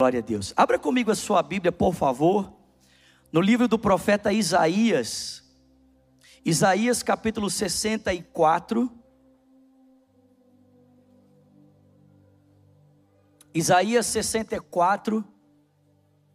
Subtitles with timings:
[0.00, 0.52] Glória a Deus.
[0.56, 2.52] Abra comigo a sua Bíblia, por favor,
[3.30, 5.44] no livro do profeta Isaías.
[6.44, 8.90] Isaías capítulo 64.
[13.54, 15.24] Isaías 64,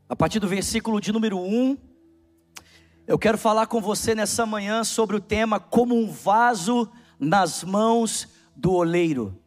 [0.07, 1.77] a partir do versículo de número 1.
[3.05, 6.89] Eu quero falar com você nessa manhã sobre o tema como um vaso
[7.19, 9.37] nas mãos do oleiro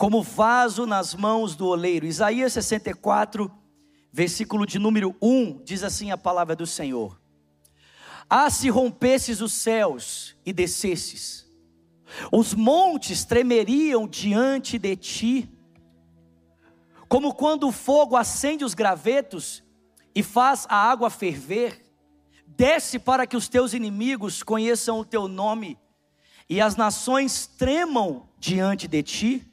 [0.00, 2.06] como vaso nas mãos do oleiro.
[2.06, 3.52] Isaías 64,
[4.10, 7.20] versículo de número 1, diz assim a palavra do Senhor:
[8.26, 11.46] Ah, se rompesses os céus e descesses,
[12.32, 15.50] os montes tremeriam diante de ti,
[17.06, 19.62] como quando o fogo acende os gravetos
[20.14, 21.78] e faz a água ferver,
[22.46, 25.78] desce para que os teus inimigos conheçam o teu nome
[26.48, 29.49] e as nações tremam diante de ti.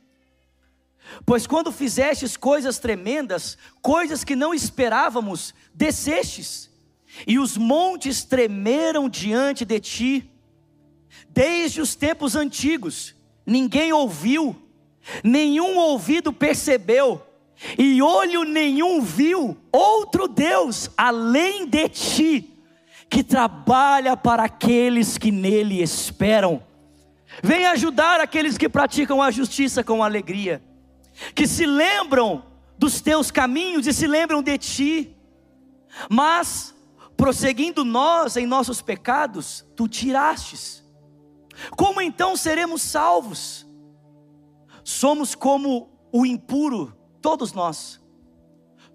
[1.25, 6.69] Pois quando fizestes coisas tremendas, coisas que não esperávamos, descestes,
[7.25, 10.31] e os montes tremeram diante de ti.
[11.29, 13.15] Desde os tempos antigos,
[13.45, 14.55] ninguém ouviu,
[15.23, 17.21] nenhum ouvido percebeu,
[17.77, 22.53] e olho nenhum viu outro Deus além de ti,
[23.09, 26.61] que trabalha para aqueles que nele esperam.
[27.41, 30.61] Vem ajudar aqueles que praticam a justiça com alegria
[31.33, 32.43] que se lembram
[32.77, 35.17] dos teus caminhos e se lembram de ti,
[36.09, 36.75] mas,
[37.15, 40.83] prosseguindo nós em nossos pecados, tu tirastes.
[41.75, 43.65] Como então seremos salvos?
[44.83, 47.99] Somos como o impuro, todos nós.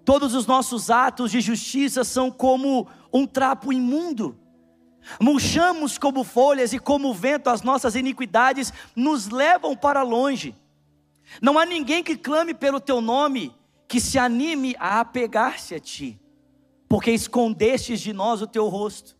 [0.05, 4.37] Todos os nossos atos de justiça são como um trapo imundo.
[5.19, 10.55] Murchamos como folhas e como o vento as nossas iniquidades nos levam para longe.
[11.41, 13.55] Não há ninguém que clame pelo teu nome
[13.87, 16.19] que se anime a apegar-se a ti,
[16.87, 19.15] porque escondestes de nós o teu rosto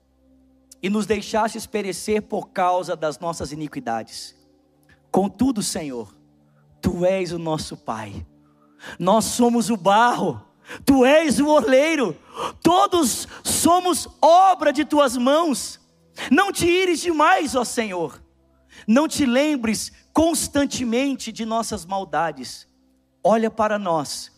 [0.82, 4.36] e nos deixastes perecer por causa das nossas iniquidades.
[5.12, 6.16] Contudo, Senhor,
[6.82, 8.26] tu és o nosso Pai,
[9.00, 10.42] nós somos o barro,
[10.86, 12.18] tu és o oleiro,
[12.62, 15.80] todos somos obra de tuas mãos.
[16.30, 18.22] Não te ires demais, ó Senhor,
[18.88, 22.68] não te lembres constantemente de nossas maldades.
[23.24, 24.32] Olha para nós,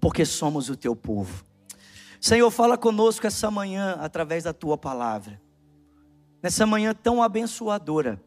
[0.00, 1.44] porque somos o teu povo.
[2.20, 5.42] Senhor, fala conosco essa manhã através da tua palavra.
[6.42, 8.22] Nessa manhã tão abençoadora,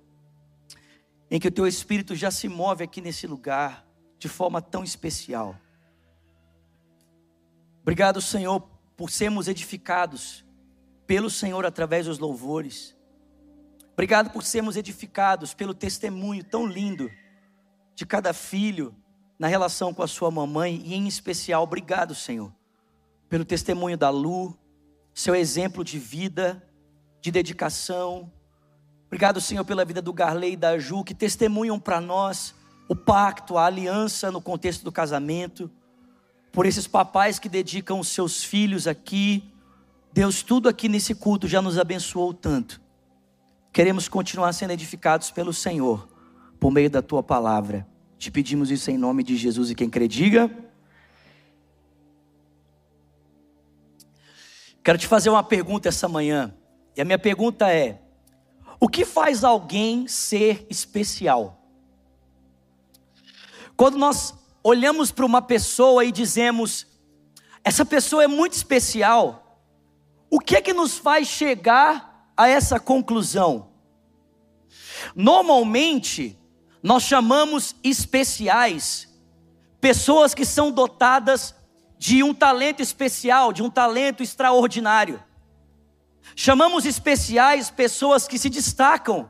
[1.32, 3.86] em que o teu espírito já se move aqui nesse lugar
[4.18, 5.56] de forma tão especial.
[7.82, 8.68] Obrigado, Senhor,
[8.98, 10.44] por sermos edificados
[11.08, 12.96] pelo Senhor através dos louvores.
[14.00, 17.12] Obrigado por sermos edificados pelo testemunho tão lindo
[17.94, 18.96] de cada filho
[19.38, 22.50] na relação com a sua mamãe e em especial, obrigado, Senhor,
[23.28, 24.58] pelo testemunho da Lu,
[25.14, 26.66] seu exemplo de vida,
[27.20, 28.32] de dedicação.
[29.08, 32.56] Obrigado, Senhor, pela vida do Garley e da Ju, que testemunham para nós
[32.88, 35.70] o pacto, a aliança no contexto do casamento.
[36.54, 39.54] Por esses papais que dedicam os seus filhos aqui.
[40.14, 42.88] Deus, tudo aqui nesse culto já nos abençoou tanto.
[43.72, 46.08] Queremos continuar sendo edificados pelo Senhor,
[46.60, 47.88] por meio da tua palavra.
[48.18, 50.52] Te pedimos isso em nome de Jesus e quem crê, diga.
[54.84, 56.54] Quero te fazer uma pergunta essa manhã.
[56.96, 58.02] E a minha pergunta é:
[58.80, 61.64] o que faz alguém ser especial?
[63.78, 66.88] Quando nós olhamos para uma pessoa e dizemos,
[67.64, 69.64] essa pessoa é muito especial,
[70.30, 72.09] o que é que nos faz chegar
[72.40, 73.68] a essa conclusão.
[75.14, 76.40] Normalmente,
[76.82, 79.14] nós chamamos especiais
[79.82, 81.54] pessoas que são dotadas
[81.98, 85.22] de um talento especial, de um talento extraordinário.
[86.34, 89.30] Chamamos especiais pessoas que se destacam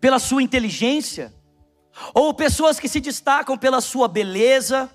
[0.00, 1.32] pela sua inteligência,
[2.12, 4.90] ou pessoas que se destacam pela sua beleza,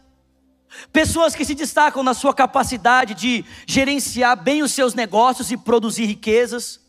[0.92, 6.08] pessoas que se destacam na sua capacidade de gerenciar bem os seus negócios e produzir
[6.08, 6.85] riquezas.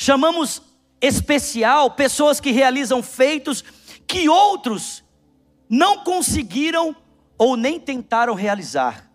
[0.00, 0.62] Chamamos
[1.00, 3.64] especial pessoas que realizam feitos
[4.06, 5.02] que outros
[5.68, 6.94] não conseguiram
[7.36, 9.10] ou nem tentaram realizar.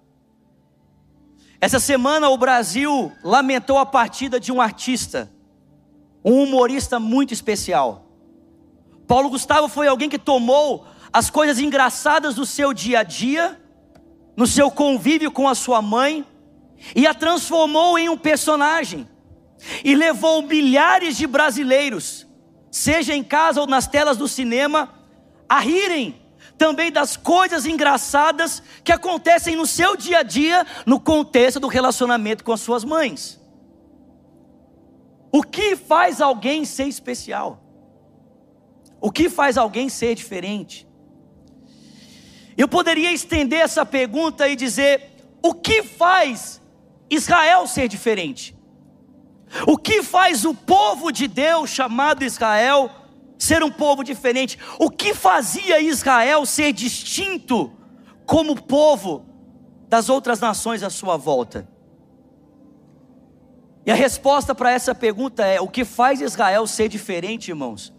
[1.61, 5.31] Essa semana o Brasil lamentou a partida de um artista,
[6.23, 8.05] um humorista muito especial.
[9.07, 13.57] Paulo Gustavo foi alguém que tomou as coisas engraçadas do seu dia a dia,
[14.35, 16.25] no seu convívio com a sua mãe,
[16.93, 19.07] e a transformou em um personagem
[19.83, 22.27] e levou milhares de brasileiros,
[22.71, 24.93] seja em casa ou nas telas do cinema,
[25.47, 26.21] a rirem
[26.57, 32.43] também das coisas engraçadas que acontecem no seu dia a dia, no contexto do relacionamento
[32.43, 33.41] com as suas mães.
[35.31, 37.61] O que faz alguém ser especial?
[39.01, 40.87] O que faz alguém ser diferente?
[42.55, 46.61] Eu poderia estender essa pergunta e dizer: o que faz
[47.09, 48.52] Israel ser diferente?
[49.67, 52.89] O que faz o povo de Deus, chamado Israel,
[53.37, 54.57] ser um povo diferente?
[54.79, 57.71] O que fazia Israel ser distinto
[58.25, 59.25] como povo
[59.87, 61.67] das outras nações à sua volta?
[63.85, 67.93] E a resposta para essa pergunta é: o que faz Israel ser diferente, irmãos?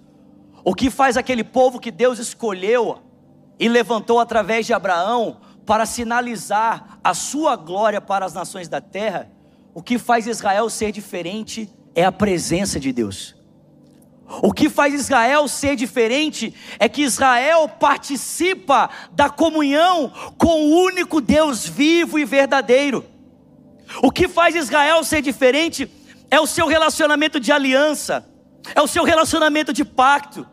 [0.64, 2.98] O que faz aquele povo que Deus escolheu
[3.58, 9.30] e levantou através de Abraão para sinalizar a sua glória para as nações da terra?
[9.74, 13.34] O que faz Israel ser diferente é a presença de Deus.
[14.40, 21.20] O que faz Israel ser diferente é que Israel participa da comunhão com o único
[21.20, 23.04] Deus vivo e verdadeiro.
[24.00, 25.90] O que faz Israel ser diferente
[26.30, 28.26] é o seu relacionamento de aliança,
[28.74, 30.46] é o seu relacionamento de pacto,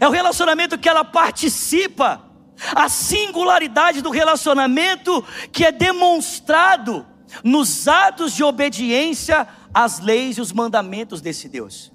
[0.00, 2.22] é o relacionamento que ela participa,
[2.74, 10.52] a singularidade do relacionamento que é demonstrado nos atos de obediência às leis e os
[10.52, 11.92] mandamentos desse Deus.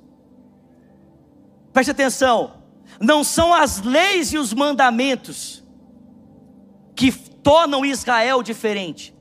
[1.72, 2.64] Preste atenção,
[3.00, 5.64] não são as leis e os mandamentos
[6.96, 9.16] que tornam Israel diferente,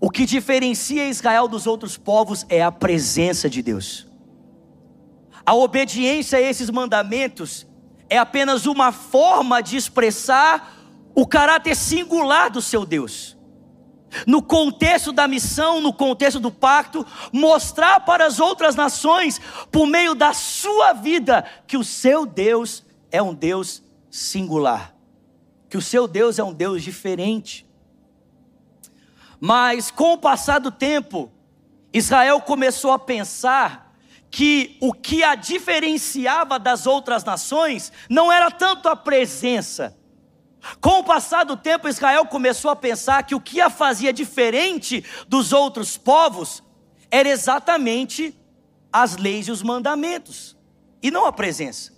[0.00, 4.06] o que diferencia Israel dos outros povos é a presença de Deus.
[5.44, 7.66] A obediência a esses mandamentos
[8.08, 10.76] é apenas uma forma de expressar
[11.14, 13.36] o caráter singular do seu Deus.
[14.26, 19.40] No contexto da missão, no contexto do pacto, mostrar para as outras nações,
[19.70, 24.94] por meio da sua vida, que o seu Deus é um Deus singular,
[25.68, 27.66] que o seu Deus é um Deus diferente.
[29.40, 31.32] Mas com o passar do tempo,
[31.92, 33.90] Israel começou a pensar
[34.30, 39.96] que o que a diferenciava das outras nações não era tanto a presença.
[40.80, 45.04] Com o passar do tempo, Israel começou a pensar que o que a fazia diferente
[45.26, 46.62] dos outros povos
[47.10, 48.36] era exatamente
[48.92, 50.56] as leis e os mandamentos,
[51.02, 51.92] e não a presença.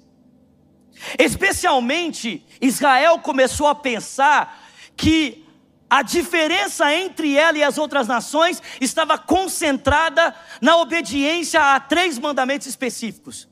[1.19, 4.63] Especialmente, Israel começou a pensar
[4.97, 5.45] que
[5.89, 12.67] a diferença entre ela e as outras nações estava concentrada na obediência a três mandamentos
[12.67, 13.49] específicos: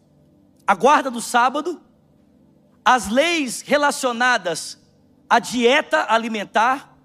[0.66, 1.82] a guarda do sábado,
[2.84, 4.79] as leis relacionadas
[5.30, 6.98] à dieta alimentar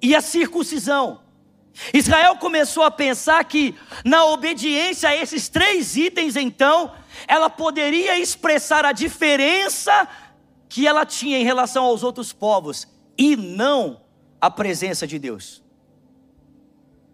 [0.00, 1.20] e a circuncisão.
[1.92, 3.74] Israel começou a pensar que,
[4.04, 6.92] na obediência a esses três itens, então,
[7.26, 10.08] ela poderia expressar a diferença
[10.68, 14.00] que ela tinha em relação aos outros povos, e não
[14.40, 15.62] a presença de Deus.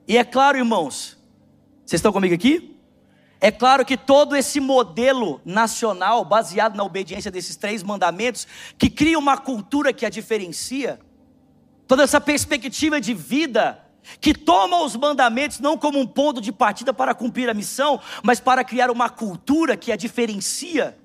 [0.07, 1.17] E é claro, irmãos,
[1.85, 2.74] vocês estão comigo aqui?
[3.45, 8.47] É claro que todo esse modelo nacional, baseado na obediência desses três mandamentos,
[8.79, 10.99] que cria uma cultura que a diferencia,
[11.87, 13.85] toda essa perspectiva de vida,
[14.19, 18.41] que toma os mandamentos não como um ponto de partida para cumprir a missão, mas
[18.41, 20.97] para criar uma cultura que a diferencia.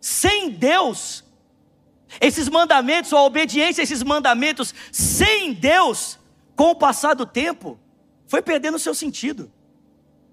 [0.00, 1.22] Sem Deus,
[2.20, 6.18] esses mandamentos, a obediência a esses mandamentos sem Deus,
[6.56, 7.78] com o passar do tempo,
[8.26, 9.48] foi perdendo o seu sentido,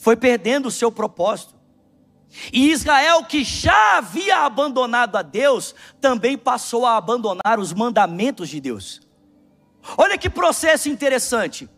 [0.01, 1.53] foi perdendo o seu propósito.
[2.51, 8.59] E Israel, que já havia abandonado a Deus, também passou a abandonar os mandamentos de
[8.59, 8.99] Deus.
[9.95, 11.69] Olha que processo interessante.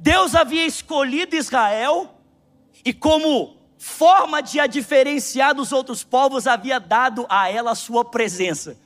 [0.00, 2.18] Deus havia escolhido Israel,
[2.84, 8.04] e como forma de a diferenciar dos outros povos, havia dado a ela a sua
[8.04, 8.76] presença.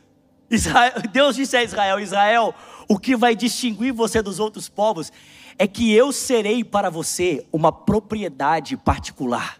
[0.50, 2.54] Israel, Deus disse a Israel: Israel,
[2.86, 5.10] o que vai distinguir você dos outros povos
[5.58, 9.58] é que eu serei para você uma propriedade particular.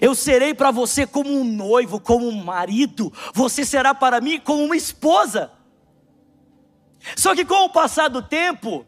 [0.00, 4.64] Eu serei para você como um noivo, como um marido, você será para mim como
[4.64, 5.52] uma esposa.
[7.14, 8.86] Só que com o passar do tempo,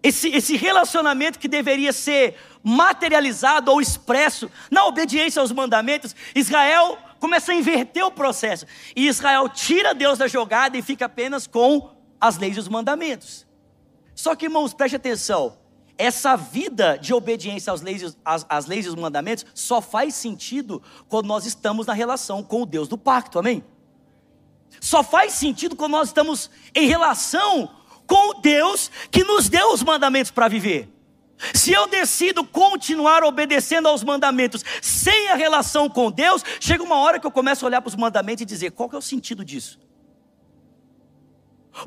[0.00, 7.50] esse, esse relacionamento que deveria ser materializado ou expresso na obediência aos mandamentos, Israel começa
[7.50, 8.66] a inverter o processo.
[8.94, 13.43] E Israel tira Deus da jogada e fica apenas com as leis e os mandamentos.
[14.14, 15.56] Só que, irmãos, preste atenção.
[15.96, 20.82] Essa vida de obediência às leis, às, às leis e os mandamentos só faz sentido
[21.08, 23.62] quando nós estamos na relação com o Deus do pacto, amém?
[24.80, 27.70] Só faz sentido quando nós estamos em relação
[28.06, 30.88] com o Deus que nos deu os mandamentos para viver.
[31.52, 37.18] Se eu decido continuar obedecendo aos mandamentos sem a relação com Deus, chega uma hora
[37.18, 39.44] que eu começo a olhar para os mandamentos e dizer: qual que é o sentido
[39.44, 39.78] disso?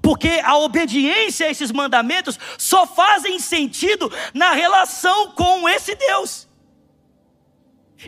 [0.02, 6.48] Porque a obediência a esses mandamentos só fazem sentido na relação com esse Deus.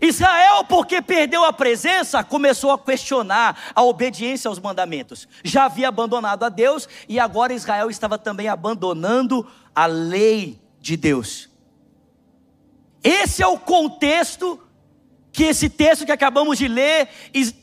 [0.01, 5.27] Israel, porque perdeu a presença, começou a questionar a obediência aos mandamentos.
[5.43, 11.49] Já havia abandonado a Deus e agora Israel estava também abandonando a lei de Deus.
[13.03, 14.61] Esse é o contexto
[15.31, 17.07] que esse texto que acabamos de ler,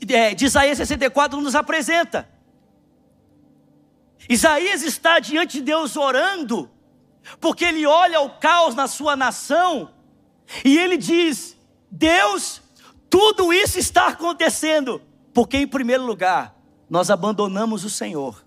[0.09, 2.36] é, de Isaías 64, nos apresenta.
[4.29, 6.71] Isaías está diante de Deus orando,
[7.41, 9.93] porque ele olha o caos na sua nação,
[10.65, 11.57] e ele diz:
[11.91, 12.63] Deus,
[13.09, 15.01] tudo isso está acontecendo,
[15.33, 16.57] porque em primeiro lugar,
[16.89, 18.45] nós abandonamos o Senhor.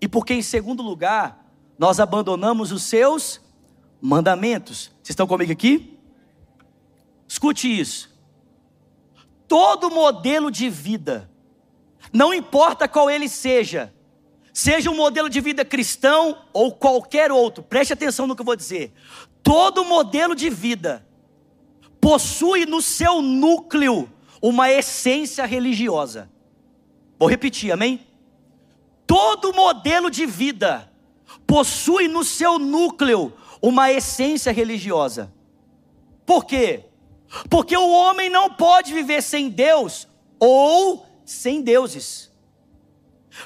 [0.00, 1.44] E porque em segundo lugar,
[1.78, 3.40] nós abandonamos os seus
[4.00, 4.92] mandamentos.
[5.02, 5.98] Vocês estão comigo aqui?
[7.26, 8.14] Escute isso.
[9.48, 11.30] Todo modelo de vida,
[12.12, 13.94] não importa qual ele seja,
[14.54, 18.54] seja um modelo de vida cristão ou qualquer outro, preste atenção no que eu vou
[18.54, 18.92] dizer.
[19.42, 21.04] Todo modelo de vida
[22.00, 24.08] possui no seu núcleo
[24.40, 26.30] uma essência religiosa.
[27.18, 28.06] Vou repetir, amém?
[29.06, 30.88] Todo modelo de vida
[31.46, 35.32] possui no seu núcleo uma essência religiosa.
[36.24, 36.84] Por quê?
[37.50, 40.06] Porque o homem não pode viver sem Deus
[40.38, 42.30] ou sem deuses.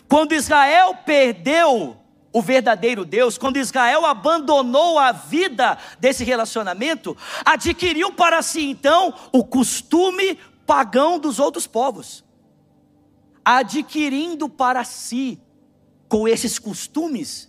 [0.09, 1.97] Quando Israel perdeu
[2.33, 9.45] o verdadeiro Deus, quando Israel abandonou a vida desse relacionamento, adquiriu para si então o
[9.45, 12.25] costume pagão dos outros povos,
[13.45, 15.41] adquirindo para si,
[16.09, 17.49] com esses costumes,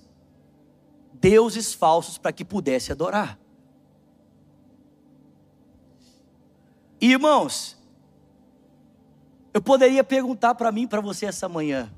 [1.14, 3.38] deuses falsos para que pudesse adorar.
[7.02, 7.78] Irmãos,
[9.54, 11.92] eu poderia perguntar para mim, para você essa manhã,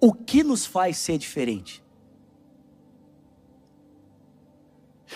[0.00, 1.82] o que nos faz ser diferente?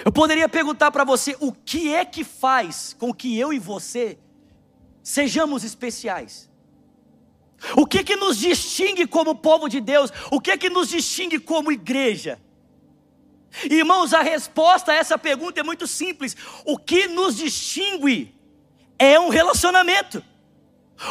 [0.04, 4.18] Eu poderia perguntar para você o que é que faz com que eu e você
[5.02, 6.50] sejamos especiais.
[7.76, 10.10] O que que nos distingue como povo de Deus?
[10.30, 12.40] O que que nos distingue como igreja?
[13.70, 16.36] Irmãos, a resposta a essa pergunta é muito simples.
[16.64, 18.34] O que nos distingue
[18.98, 20.24] é um relacionamento.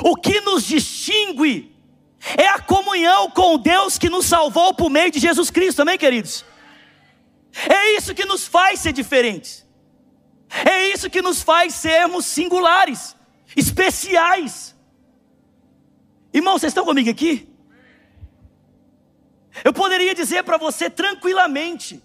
[0.04, 1.71] O que nos distingue
[2.38, 6.46] é a comunhão com Deus que nos salvou por meio de Jesus Cristo, amém, queridos?
[7.68, 9.66] É isso que nos faz ser diferentes.
[10.66, 13.16] É isso que nos faz sermos singulares,
[13.56, 14.76] especiais.
[16.34, 17.50] Irmãos, vocês estão comigo aqui?
[19.64, 22.02] Eu poderia dizer para você tranquilamente,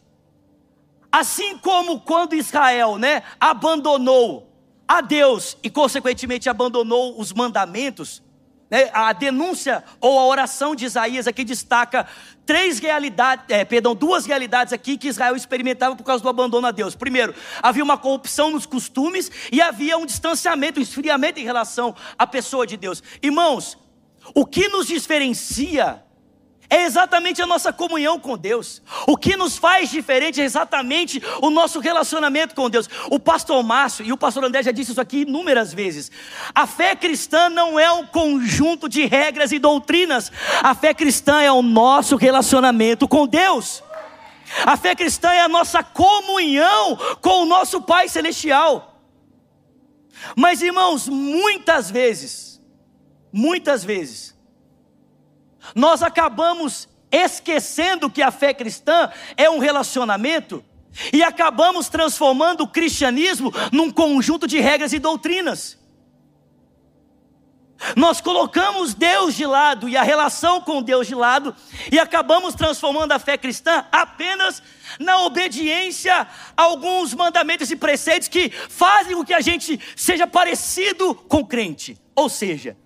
[1.10, 4.52] assim como quando Israel, né, abandonou
[4.86, 8.22] a Deus e consequentemente abandonou os mandamentos,
[8.92, 12.06] a denúncia ou a oração de Isaías aqui destaca
[12.44, 16.70] três realidades, é, perdão, duas realidades aqui que Israel experimentava por causa do abandono a
[16.70, 16.94] Deus.
[16.94, 22.26] Primeiro, havia uma corrupção nos costumes e havia um distanciamento, um esfriamento em relação à
[22.26, 23.02] pessoa de Deus.
[23.22, 23.78] Irmãos,
[24.34, 26.02] o que nos diferencia
[26.68, 28.82] é exatamente a nossa comunhão com Deus.
[29.06, 32.88] O que nos faz diferente é exatamente o nosso relacionamento com Deus.
[33.10, 36.10] O pastor Márcio e o pastor André já disse isso aqui inúmeras vezes.
[36.54, 40.30] A fé cristã não é um conjunto de regras e doutrinas.
[40.62, 43.82] A fé cristã é o nosso relacionamento com Deus.
[44.64, 49.02] A fé cristã é a nossa comunhão com o nosso Pai celestial.
[50.36, 52.60] Mas irmãos, muitas vezes,
[53.32, 54.35] muitas vezes,
[55.74, 60.64] nós acabamos esquecendo que a fé cristã é um relacionamento
[61.12, 65.78] e acabamos transformando o cristianismo num conjunto de regras e doutrinas.
[67.94, 71.54] Nós colocamos Deus de lado e a relação com Deus de lado
[71.92, 74.62] e acabamos transformando a fé cristã apenas
[74.98, 81.14] na obediência a alguns mandamentos e preceitos que fazem com que a gente seja parecido
[81.14, 81.98] com crente.
[82.14, 82.76] Ou seja,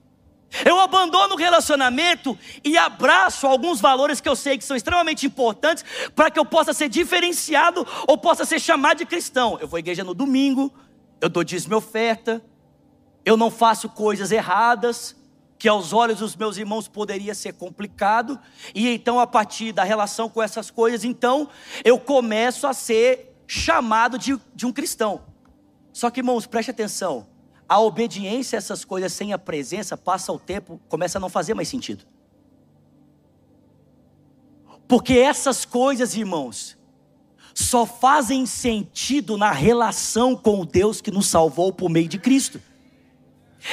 [0.65, 5.85] eu abandono o relacionamento e abraço alguns valores que eu sei que são extremamente importantes
[6.15, 9.59] para que eu possa ser diferenciado ou possa ser chamado de cristão.
[9.61, 10.73] Eu vou à igreja no domingo,
[11.21, 12.43] eu dou dízimo oferta,
[13.25, 15.17] eu não faço coisas erradas,
[15.57, 18.39] que aos olhos dos meus irmãos poderia ser complicado,
[18.75, 21.49] e então a partir da relação com essas coisas, então
[21.85, 25.23] eu começo a ser chamado de, de um cristão.
[25.93, 27.30] Só que, irmãos, preste atenção
[27.71, 31.55] a obediência a essas coisas sem a presença, passa o tempo, começa a não fazer
[31.55, 32.05] mais sentido.
[34.89, 36.77] Porque essas coisas, irmãos,
[37.55, 42.61] só fazem sentido na relação com o Deus que nos salvou por meio de Cristo.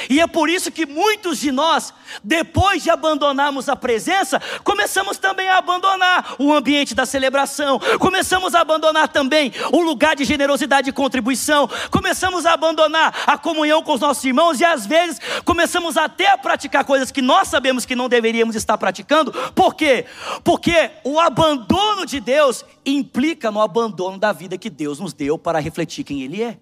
[0.08, 1.92] E é por isso que muitos de nós,
[2.22, 8.60] depois de abandonarmos a presença, começamos também a abandonar o ambiente da celebração, começamos a
[8.60, 14.00] abandonar também o lugar de generosidade e contribuição, começamos a abandonar a comunhão com os
[14.00, 18.08] nossos irmãos e às vezes começamos até a praticar coisas que nós sabemos que não
[18.08, 19.32] deveríamos estar praticando.
[19.54, 20.06] Por quê?
[20.44, 25.58] Porque o abandono de Deus implica no abandono da vida que Deus nos deu para
[25.58, 26.58] refletir quem Ele é.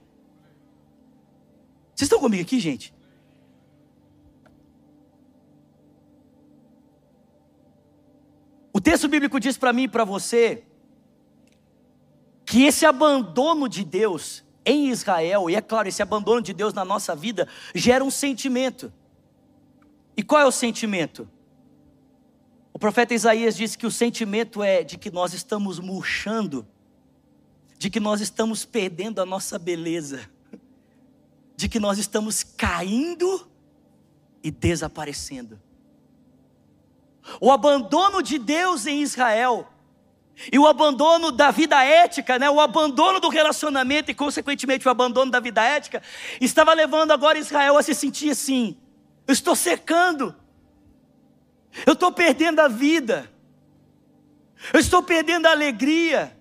[1.95, 2.96] Vocês estão comigo aqui, gente?
[8.87, 10.63] Texto bíblico diz para mim e para você
[12.45, 16.85] que esse abandono de Deus em Israel, e é claro, esse abandono de Deus na
[16.85, 18.93] nossa vida, gera um sentimento.
[20.17, 21.29] E qual é o sentimento?
[22.73, 26.65] O profeta Isaías disse que o sentimento é de que nós estamos murchando,
[27.77, 30.31] de que nós estamos perdendo a nossa beleza,
[31.57, 33.49] de que nós estamos caindo
[34.45, 35.66] e desaparecendo
[37.41, 39.69] o abandono de Deus em Israel
[40.53, 45.31] e o abandono da vida ética, né, o abandono do relacionamento e, consequentemente, o abandono
[45.31, 46.03] da vida ética,
[46.41, 48.77] estava levando agora Israel a se sentir assim:
[49.27, 50.35] eu estou secando,
[51.87, 53.31] eu estou perdendo a vida,
[54.73, 56.37] eu estou perdendo a alegria,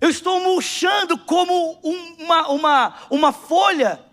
[0.00, 1.78] eu estou murchando como
[2.18, 4.04] uma, uma, uma folha,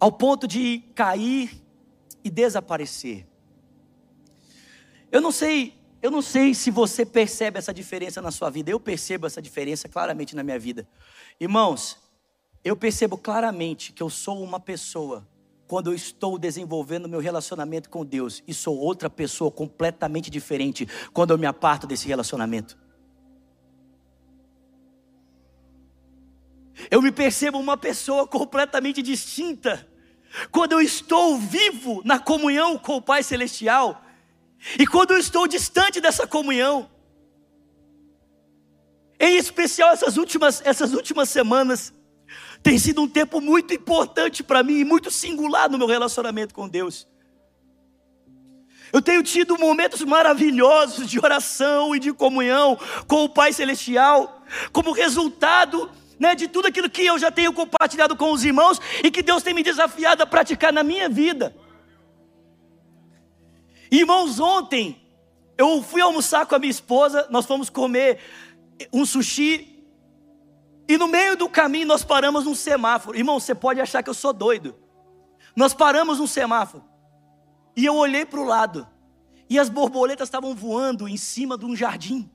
[0.00, 1.61] ao ponto de cair
[2.24, 3.26] e desaparecer.
[5.10, 8.70] Eu não sei, eu não sei se você percebe essa diferença na sua vida.
[8.70, 10.88] Eu percebo essa diferença claramente na minha vida.
[11.38, 11.98] Irmãos,
[12.64, 15.28] eu percebo claramente que eu sou uma pessoa
[15.66, 21.32] quando eu estou desenvolvendo meu relacionamento com Deus e sou outra pessoa completamente diferente quando
[21.32, 22.76] eu me aparto desse relacionamento.
[26.90, 29.86] Eu me percebo uma pessoa completamente distinta
[30.50, 34.02] quando eu estou vivo na comunhão com o Pai Celestial,
[34.78, 36.88] e quando eu estou distante dessa comunhão,
[39.18, 41.92] em especial essas últimas, essas últimas semanas,
[42.62, 46.68] tem sido um tempo muito importante para mim e muito singular no meu relacionamento com
[46.68, 47.06] Deus.
[48.92, 54.92] Eu tenho tido momentos maravilhosos de oração e de comunhão com o Pai Celestial, como
[54.92, 55.90] resultado
[56.22, 59.42] né, de tudo aquilo que eu já tenho compartilhado com os irmãos e que Deus
[59.42, 61.52] tem me desafiado a praticar na minha vida.
[63.90, 65.02] Irmãos, ontem
[65.58, 68.20] eu fui almoçar com a minha esposa, nós fomos comer
[68.92, 69.84] um sushi
[70.88, 73.18] e no meio do caminho nós paramos num semáforo.
[73.18, 74.76] Irmão, você pode achar que eu sou doido.
[75.56, 76.84] Nós paramos num semáforo
[77.76, 78.86] e eu olhei para o lado
[79.50, 82.30] e as borboletas estavam voando em cima de um jardim.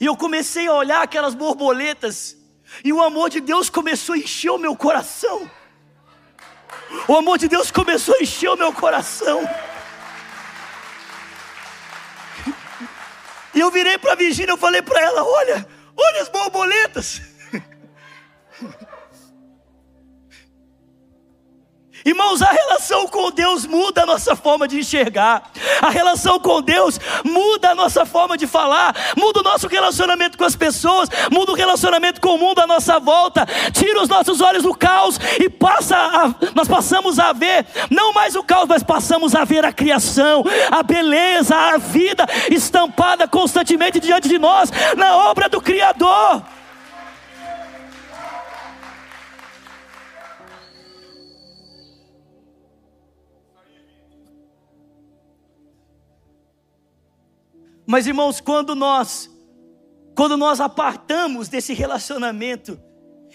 [0.00, 2.36] E eu comecei a olhar aquelas borboletas,
[2.84, 5.50] e o amor de Deus começou a encher o meu coração.
[7.08, 9.48] O amor de Deus começou a encher o meu coração.
[13.54, 17.22] E eu virei para a Virgínia e falei para ela: Olha, olha as borboletas.
[22.06, 25.50] Irmãos, a relação com Deus muda a nossa forma de enxergar,
[25.82, 30.44] a relação com Deus muda a nossa forma de falar, muda o nosso relacionamento com
[30.44, 34.62] as pessoas, muda o relacionamento com o mundo à nossa volta, tira os nossos olhos
[34.62, 39.34] do caos e passa a, nós passamos a ver, não mais o caos, mas passamos
[39.34, 45.48] a ver a criação, a beleza, a vida estampada constantemente diante de nós, na obra
[45.48, 46.40] do Criador.
[57.86, 59.30] Mas irmãos, quando nós
[60.16, 62.80] quando nós apartamos desse relacionamento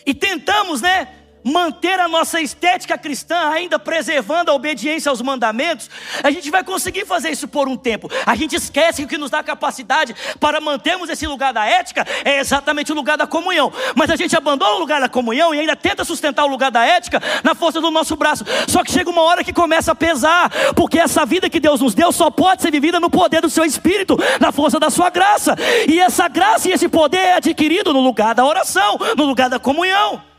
[0.04, 5.90] e tentamos, né, manter a nossa estética cristã, ainda preservando a obediência aos mandamentos,
[6.24, 8.10] a gente vai conseguir fazer isso por um tempo.
[8.26, 12.06] A gente esquece que o que nos dá capacidade para mantermos esse lugar da ética
[12.24, 13.72] é exatamente o lugar da comunhão.
[13.96, 16.86] Mas a gente abandona o lugar da comunhão e ainda tenta sustentar o lugar da
[16.86, 18.46] ética na força do nosso braço.
[18.68, 21.94] Só que chega uma hora que começa a pesar, porque essa vida que Deus nos
[21.94, 25.56] deu só pode ser vivida no poder do seu espírito, na força da sua graça.
[25.88, 29.60] E essa graça e esse poder é adquirido no lugar da oração, no lugar da
[29.60, 30.31] comunhão.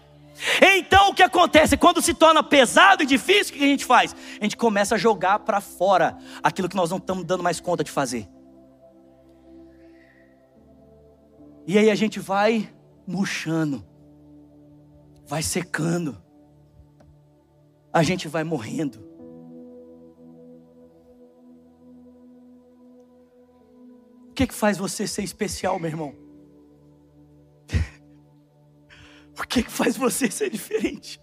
[0.60, 1.76] Então o que acontece?
[1.76, 4.14] Quando se torna pesado e difícil, o que a gente faz?
[4.40, 7.84] A gente começa a jogar para fora aquilo que nós não estamos dando mais conta
[7.84, 8.28] de fazer.
[11.66, 12.68] E aí a gente vai
[13.06, 13.84] murchando,
[15.26, 16.20] vai secando,
[17.92, 19.12] a gente vai morrendo.
[24.28, 26.21] O que, que faz você ser especial, meu irmão?
[29.48, 31.20] Que faz você ser diferente?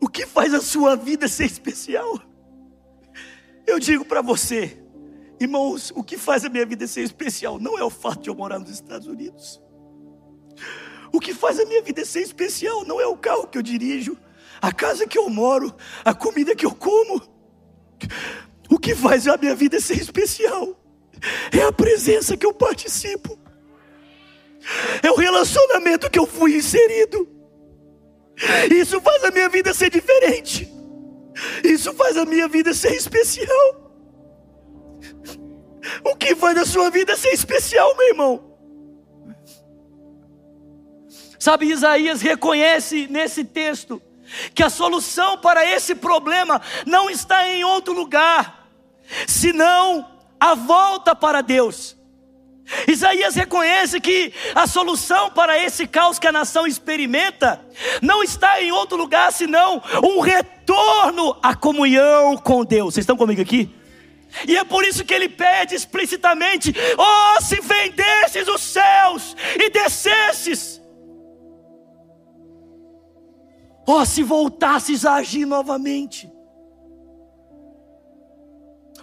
[0.00, 2.20] O que faz a sua vida ser especial?
[3.66, 4.80] Eu digo para você,
[5.40, 8.34] irmãos, o que faz a minha vida ser especial não é o fato de eu
[8.34, 9.60] morar nos Estados Unidos.
[11.12, 14.16] O que faz a minha vida ser especial não é o carro que eu dirijo,
[14.60, 15.74] a casa que eu moro,
[16.04, 17.20] a comida que eu como.
[18.70, 20.78] O que faz a minha vida ser especial
[21.52, 23.38] é a presença que eu participo,
[25.02, 27.28] é o relacionamento que eu fui inserido.
[28.70, 30.72] Isso faz a minha vida ser diferente.
[31.64, 33.88] Isso faz a minha vida ser especial.
[36.04, 38.48] O que faz a sua vida ser especial, meu irmão?
[41.38, 44.02] Sabe, Isaías reconhece nesse texto
[44.54, 48.68] que a solução para esse problema não está em outro lugar,
[49.26, 51.97] senão a volta para Deus.
[52.86, 57.60] Isaías reconhece que a solução para esse caos que a nação experimenta
[58.02, 62.94] não está em outro lugar senão um retorno à comunhão com Deus.
[62.94, 63.74] Vocês estão comigo aqui?
[64.46, 70.80] E é por isso que ele pede explicitamente: Oh, se vendesses os céus e descesses,
[73.86, 76.30] oh, se voltasses a agir novamente,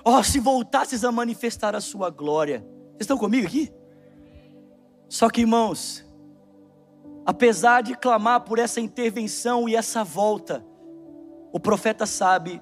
[0.03, 2.74] oh, se voltasses a manifestar a sua glória.
[2.99, 3.71] Estão comigo aqui?
[5.07, 6.05] Só que, irmãos,
[7.25, 10.65] apesar de clamar por essa intervenção e essa volta,
[11.51, 12.61] o profeta sabe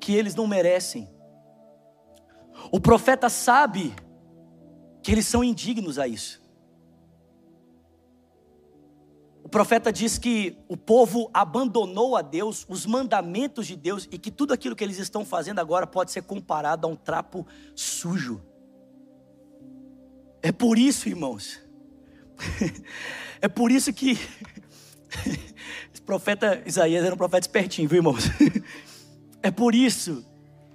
[0.00, 1.08] que eles não merecem.
[2.70, 3.94] O profeta sabe
[5.02, 6.44] que eles são indignos a isso.
[9.44, 14.30] O profeta diz que o povo abandonou a Deus, os mandamentos de Deus, e que
[14.30, 18.42] tudo aquilo que eles estão fazendo agora pode ser comparado a um trapo sujo.
[20.42, 21.60] É por isso, irmãos,
[23.40, 24.12] é por isso que
[25.92, 28.24] esse profeta Isaías era um profeta espertinho, viu, irmãos?
[29.42, 30.26] É por isso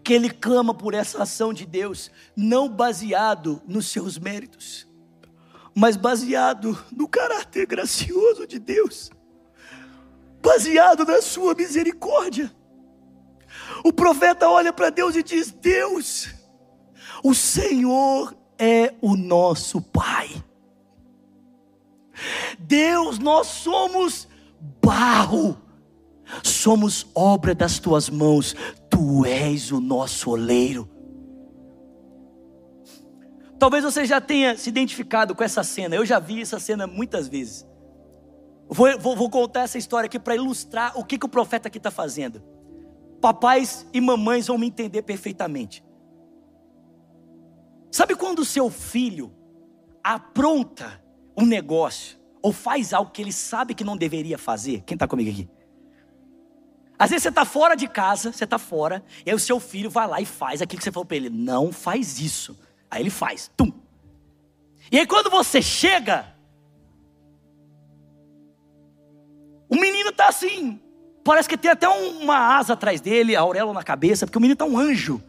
[0.01, 4.87] que ele clama por essa ação de Deus, não baseado nos seus méritos,
[5.75, 9.11] mas baseado no caráter gracioso de Deus,
[10.41, 12.49] baseado na sua misericórdia.
[13.83, 16.29] O profeta olha para Deus e diz: Deus,
[17.23, 20.29] o Senhor é o nosso Pai.
[22.59, 24.27] Deus, nós somos
[24.83, 25.57] barro,
[26.43, 28.55] somos obra das tuas mãos,
[28.87, 30.87] tu és o nosso oleiro.
[33.57, 37.27] Talvez você já tenha se identificado com essa cena, eu já vi essa cena muitas
[37.27, 37.67] vezes.
[38.69, 41.77] Vou, vou, vou contar essa história aqui para ilustrar o que, que o profeta aqui
[41.77, 42.43] está fazendo.
[43.19, 45.83] Papais e mamães vão me entender perfeitamente.
[47.91, 49.33] Sabe quando o seu filho
[50.01, 51.03] apronta
[51.37, 54.81] um negócio ou faz algo que ele sabe que não deveria fazer?
[54.85, 55.49] Quem está comigo aqui?
[56.97, 59.89] Às vezes você está fora de casa, você está fora, e aí o seu filho
[59.89, 62.57] vai lá e faz aquilo que você falou para ele: não faz isso.
[62.89, 63.71] Aí ele faz, tum.
[64.91, 66.33] E aí quando você chega,
[69.67, 70.79] o menino está assim,
[71.23, 74.53] parece que tem até uma asa atrás dele, a auréola na cabeça, porque o menino
[74.53, 75.21] está um anjo.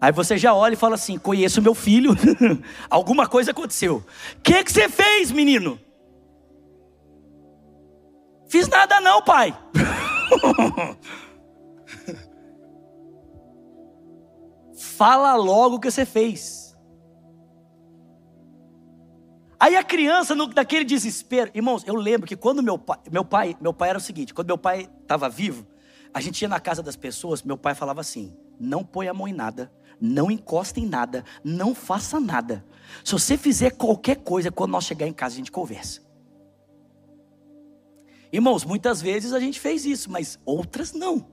[0.00, 2.12] Aí você já olha e fala assim: conheço meu filho,
[2.90, 4.04] alguma coisa aconteceu.
[4.36, 5.78] O que, que você fez, menino?
[8.48, 9.56] Fiz nada não, pai.
[14.96, 16.66] Fala logo o que você fez.
[19.58, 23.56] Aí a criança, no, daquele desespero, irmãos, eu lembro que quando meu pai, meu pai,
[23.60, 25.66] meu pai era o seguinte, quando meu pai estava vivo,
[26.12, 29.26] a gente ia na casa das pessoas, meu pai falava assim: não põe a mão
[29.26, 32.64] em nada, não encosta em nada, não faça nada.
[33.04, 36.00] Se você fizer qualquer coisa, quando nós chegar em casa, a gente conversa.
[38.32, 41.26] Irmãos, muitas vezes a gente fez isso, mas outras não.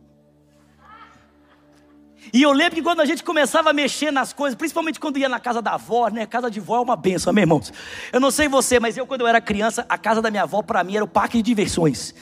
[2.32, 5.28] E eu lembro que quando a gente começava a mexer nas coisas, principalmente quando ia
[5.28, 6.26] na casa da avó, né?
[6.26, 7.74] Casa de vó é uma benção, amém, irmãos?
[8.14, 10.62] Eu não sei você, mas eu, quando eu era criança, a casa da minha avó,
[10.62, 12.14] para mim, era o parque de diversões.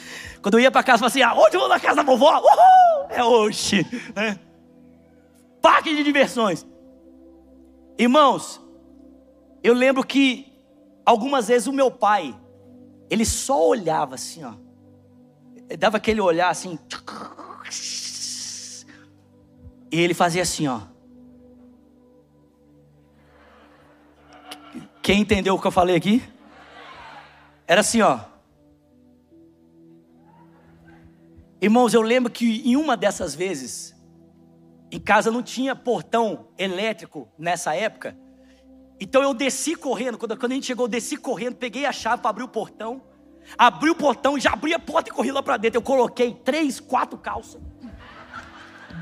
[0.41, 2.03] Quando eu ia para casa, eu falava assim: ah, onde eu vou na casa da
[2.03, 2.39] vovó?
[2.39, 3.07] Uhul!
[3.09, 4.39] É hoje, né?
[5.61, 6.65] Parque de diversões.
[7.97, 8.59] Irmãos,
[9.63, 10.51] eu lembro que
[11.05, 12.35] algumas vezes o meu pai,
[13.09, 14.53] ele só olhava assim, ó.
[15.69, 16.79] Ele dava aquele olhar assim.
[19.91, 20.81] E ele fazia assim, ó.
[25.01, 26.23] Quem entendeu o que eu falei aqui?
[27.67, 28.19] Era assim, ó.
[31.61, 33.95] Irmãos, eu lembro que em uma dessas vezes,
[34.91, 38.17] em casa não tinha portão elétrico nessa época.
[38.99, 40.17] Então eu desci correndo.
[40.17, 43.01] Quando, quando a gente chegou, eu desci correndo, peguei a chave para abrir o portão.
[43.57, 45.77] Abri o portão, já abri a porta e corri lá para dentro.
[45.77, 47.59] Eu coloquei três, quatro calças,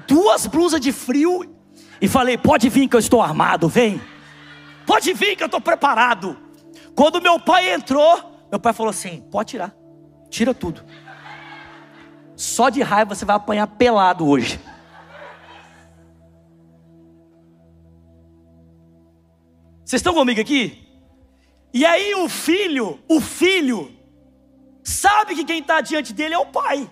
[0.07, 1.43] duas blusas de frio
[1.99, 4.01] e falei: Pode vir que eu estou armado, vem.
[4.85, 6.37] Pode vir que eu estou preparado.
[6.95, 9.75] Quando meu pai entrou, meu pai falou assim: Pode tirar,
[10.29, 10.83] tira tudo.
[12.35, 14.59] Só de raiva você vai apanhar pelado hoje.
[19.89, 20.87] Vocês estão comigo aqui?
[21.73, 23.91] E aí o filho, o filho,
[24.83, 26.87] sabe que quem está diante dele é o pai.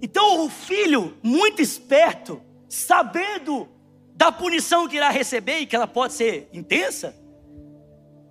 [0.00, 3.68] Então o filho, muito esperto, sabendo
[4.14, 7.12] da punição que irá receber e que ela pode ser intensa,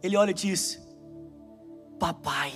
[0.01, 0.81] ele olha e diz:
[1.99, 2.53] Papai.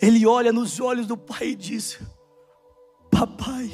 [0.00, 2.00] Ele olha nos olhos do pai e diz:
[3.22, 3.70] Papai,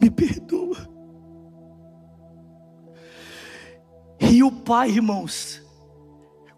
[0.00, 0.76] me perdoa.
[4.18, 5.62] E o pai, irmãos,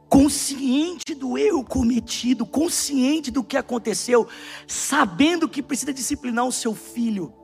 [0.09, 4.27] consciente do erro cometido, consciente do que aconteceu,
[4.67, 7.35] sabendo que precisa disciplinar o seu filho,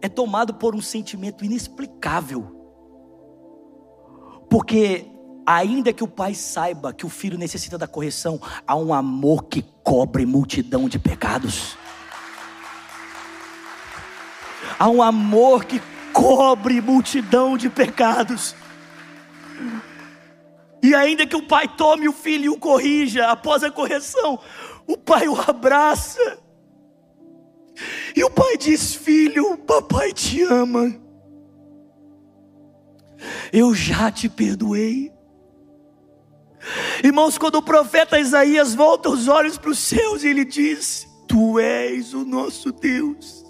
[0.00, 2.46] é tomado por um sentimento inexplicável.
[4.48, 5.04] Porque
[5.52, 9.62] Ainda que o pai saiba que o filho necessita da correção, há um amor que
[9.82, 11.76] cobre multidão de pecados.
[14.78, 15.82] Há um amor que
[16.12, 18.54] cobre multidão de pecados.
[20.80, 24.38] E ainda que o pai tome o filho e o corrija, após a correção,
[24.86, 26.38] o pai o abraça.
[28.14, 30.94] E o pai diz: Filho, papai te ama.
[33.52, 35.18] Eu já te perdoei.
[37.02, 42.12] Irmãos, quando o profeta Isaías volta os olhos para os céus, ele diz: Tu és
[42.14, 43.44] o nosso Deus.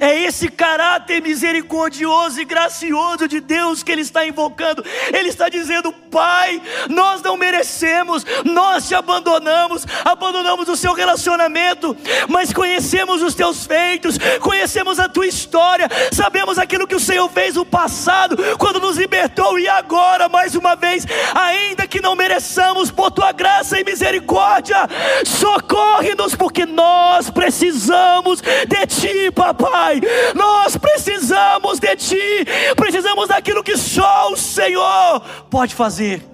[0.00, 4.84] É esse caráter misericordioso e gracioso de Deus que Ele está invocando.
[5.12, 11.96] Ele está dizendo: Pai, nós não merecemos, nós te abandonamos, abandonamos o seu relacionamento,
[12.28, 17.54] mas conhecemos os teus feitos, conhecemos a tua história, sabemos aquilo que o Senhor fez
[17.54, 23.10] no passado, quando nos libertou, e agora, mais uma vez, ainda que não mereçamos, por
[23.10, 24.76] tua graça e misericórdia,
[25.24, 30.00] socorre-nos, porque nós precisamos de ti, papai.
[30.34, 32.44] Nós precisamos de ti,
[32.76, 36.26] precisamos daquilo que só o Senhor pode fazer.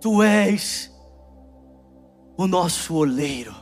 [0.00, 0.92] Tu és
[2.36, 3.54] o nosso oleiro.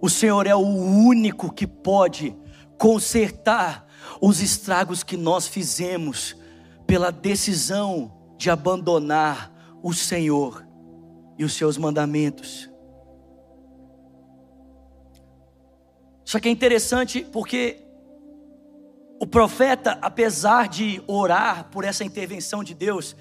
[0.00, 2.36] O Senhor é o único que pode
[2.76, 3.86] consertar
[4.20, 6.36] os estragos que nós fizemos
[6.88, 10.66] pela decisão de abandonar o Senhor
[11.38, 12.71] e os seus mandamentos.
[16.32, 17.82] Só que é interessante porque
[19.20, 23.14] o profeta, apesar de orar por essa intervenção de Deus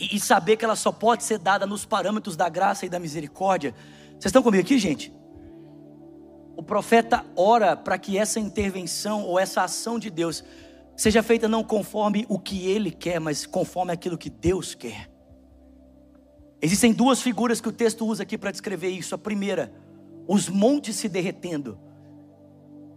[0.00, 3.72] e, saber que ela só pode ser dada nos parâmetros da graça e da misericórdia,
[4.08, 5.14] vocês estão comigo aqui, gente?
[6.56, 10.42] O profeta ora para que essa intervenção ou essa ação de Deus
[10.96, 15.08] seja feita não conforme o que ele quer, mas conforme aquilo que Deus quer.
[16.60, 19.14] Existem duas figuras que o texto usa aqui para descrever isso.
[19.14, 19.72] A primeira,
[20.26, 21.85] os montes se derretendo.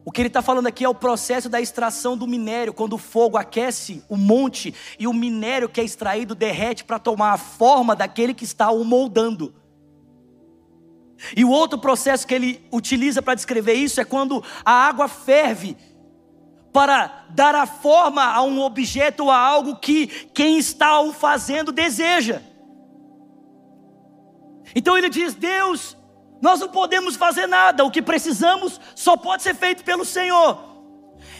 [0.06, 2.98] O que ele está falando aqui é o processo da extração do minério, quando o
[2.98, 7.96] fogo aquece o monte e o minério que é extraído derrete para tomar a forma
[7.96, 9.54] daquele que está o moldando.
[11.36, 15.76] E o outro processo que ele utiliza para descrever isso é quando a água ferve
[16.72, 21.72] para dar a forma a um objeto ou a algo que quem está o fazendo
[21.72, 22.42] deseja.
[24.74, 25.98] Então ele diz: Deus
[26.42, 30.70] nós não podemos fazer nada, o que precisamos só pode ser feito pelo Senhor.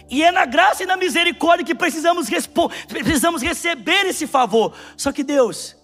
[0.10, 2.28] E é na graça e na misericórdia que precisamos,
[2.88, 4.74] precisamos receber esse favor.
[4.98, 5.76] Só que Deus,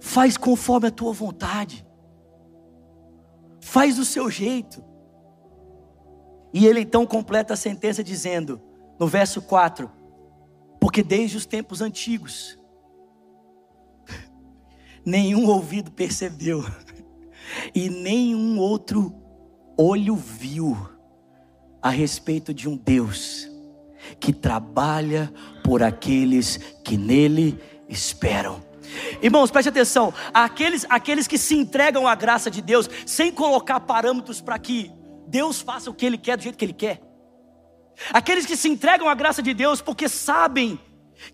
[0.00, 1.86] faz conforme a tua vontade,
[3.60, 4.82] faz do seu jeito.
[6.54, 8.62] E ele então completa a sentença dizendo,
[8.98, 9.90] no verso 4:
[10.80, 12.56] Porque desde os tempos antigos,
[15.04, 16.64] nenhum ouvido percebeu
[17.74, 19.14] e nenhum outro
[19.76, 20.76] olho viu
[21.82, 23.48] a respeito de um Deus
[24.18, 25.32] que trabalha
[25.62, 28.64] por aqueles que nele esperam.
[29.20, 34.40] Irmãos, preste atenção: aqueles, aqueles que se entregam à graça de Deus sem colocar parâmetros
[34.40, 34.90] para que
[35.26, 37.00] Deus faça o que Ele quer do jeito que Ele quer.
[38.12, 40.78] Aqueles que se entregam à graça de Deus porque sabem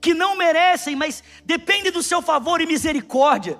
[0.01, 3.59] que não merecem, mas depende do seu favor e misericórdia.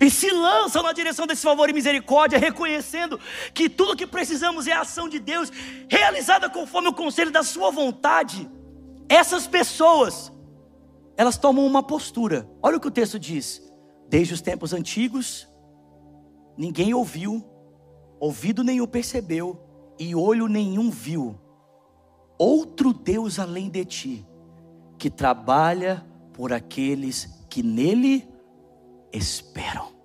[0.00, 3.20] E se lançam na direção desse favor e misericórdia, reconhecendo
[3.54, 5.50] que tudo que precisamos é a ação de Deus,
[5.88, 8.48] realizada conforme o conselho da Sua vontade.
[9.08, 10.32] Essas pessoas,
[11.16, 12.48] elas tomam uma postura.
[12.62, 13.62] Olha o que o texto diz:
[14.08, 15.48] desde os tempos antigos,
[16.56, 17.44] ninguém ouviu,
[18.18, 19.60] ouvido nenhum percebeu,
[19.98, 21.38] e olho nenhum viu,
[22.38, 24.26] outro Deus além de ti,
[24.98, 28.28] que trabalha por aqueles que nele
[29.16, 29.96] esperam.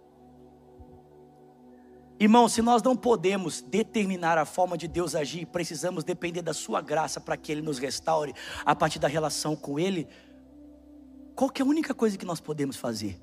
[2.20, 6.80] Irmão, se nós não podemos determinar a forma de Deus agir, precisamos depender da Sua
[6.80, 10.08] graça para que Ele nos restaure a partir da relação com Ele.
[11.36, 13.20] Qual que é a única coisa que nós podemos fazer?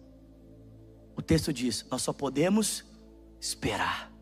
[1.16, 2.84] O texto diz: nós só podemos
[3.40, 4.12] esperar.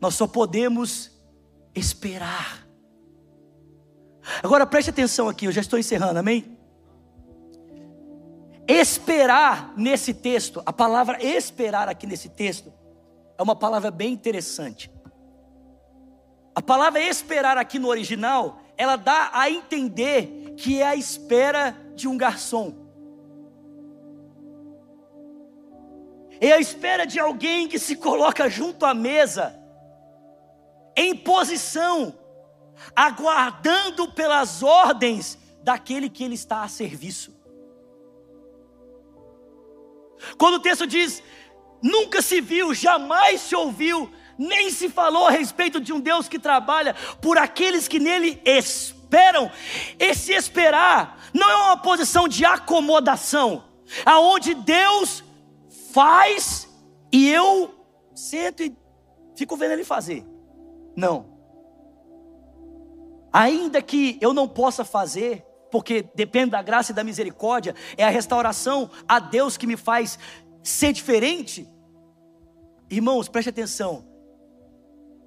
[0.00, 1.10] Nós só podemos
[1.74, 2.66] esperar.
[4.42, 6.55] Agora preste atenção aqui, eu já estou encerrando, amém?
[8.68, 12.72] Esperar nesse texto, a palavra esperar aqui nesse texto,
[13.38, 14.90] é uma palavra bem interessante.
[16.54, 22.08] A palavra esperar aqui no original, ela dá a entender que é a espera de
[22.08, 22.74] um garçom.
[26.40, 29.54] É a espera de alguém que se coloca junto à mesa,
[30.96, 32.14] em posição,
[32.94, 37.35] aguardando pelas ordens daquele que ele está a serviço.
[40.38, 41.22] Quando o texto diz,
[41.82, 46.38] nunca se viu, jamais se ouviu, nem se falou a respeito de um Deus que
[46.38, 49.50] trabalha por aqueles que nele esperam.
[49.98, 53.64] Esse esperar não é uma posição de acomodação,
[54.04, 55.22] aonde Deus
[55.92, 56.68] faz
[57.12, 57.74] e eu
[58.14, 58.76] sento e
[59.36, 60.26] fico vendo ele fazer.
[60.96, 61.36] Não.
[63.32, 68.10] Ainda que eu não possa fazer, porque depende da graça e da misericórdia, é a
[68.10, 70.18] restauração a Deus que me faz
[70.62, 71.68] ser diferente.
[72.90, 74.06] Irmãos, preste atenção.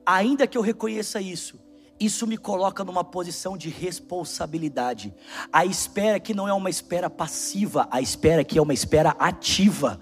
[0.06, 1.60] Ainda que eu reconheça isso,
[2.00, 5.14] isso me coloca numa posição de responsabilidade.
[5.52, 10.00] A espera que não é uma espera passiva, a espera que é uma espera ativa.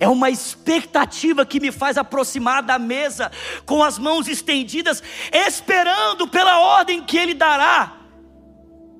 [0.00, 3.30] É uma expectativa que me faz aproximar da mesa
[3.66, 7.95] com as mãos estendidas, esperando pela ordem que Ele dará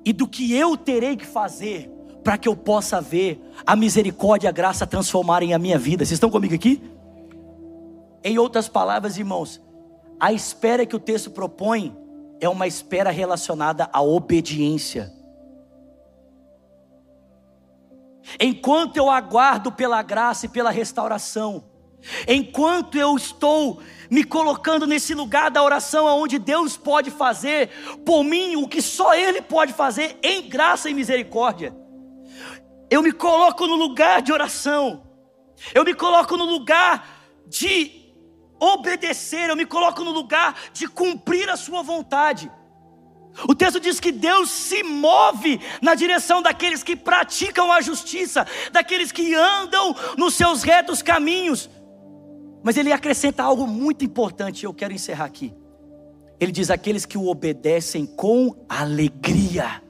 [0.07, 1.91] e do que eu terei que fazer
[2.23, 6.05] para que eu possa ver a misericórdia e a graça transformarem a minha vida.
[6.05, 6.81] Vocês estão comigo aqui?
[8.23, 9.61] Em outras palavras, irmãos,
[10.17, 11.93] a espera que o texto propõe
[12.39, 15.11] é uma espera relacionada à obediência.
[18.39, 21.65] Enquanto eu aguardo pela graça e pela restauração,
[22.27, 27.69] enquanto eu estou me colocando nesse lugar da oração onde Deus pode fazer
[28.05, 31.75] por mim o que só Ele pode fazer em graça e misericórdia.
[32.89, 35.03] Eu me coloco no lugar de oração,
[35.73, 37.05] eu me coloco no lugar
[37.45, 37.91] de
[38.59, 42.49] obedecer, eu me coloco no lugar de cumprir a Sua vontade.
[43.47, 49.11] O texto diz que Deus se move na direção daqueles que praticam a justiça, daqueles
[49.11, 51.69] que andam nos seus retos caminhos.
[52.63, 55.53] Mas ele acrescenta algo muito importante, eu quero encerrar aqui.
[56.39, 59.81] Ele diz: aqueles que o obedecem com alegria,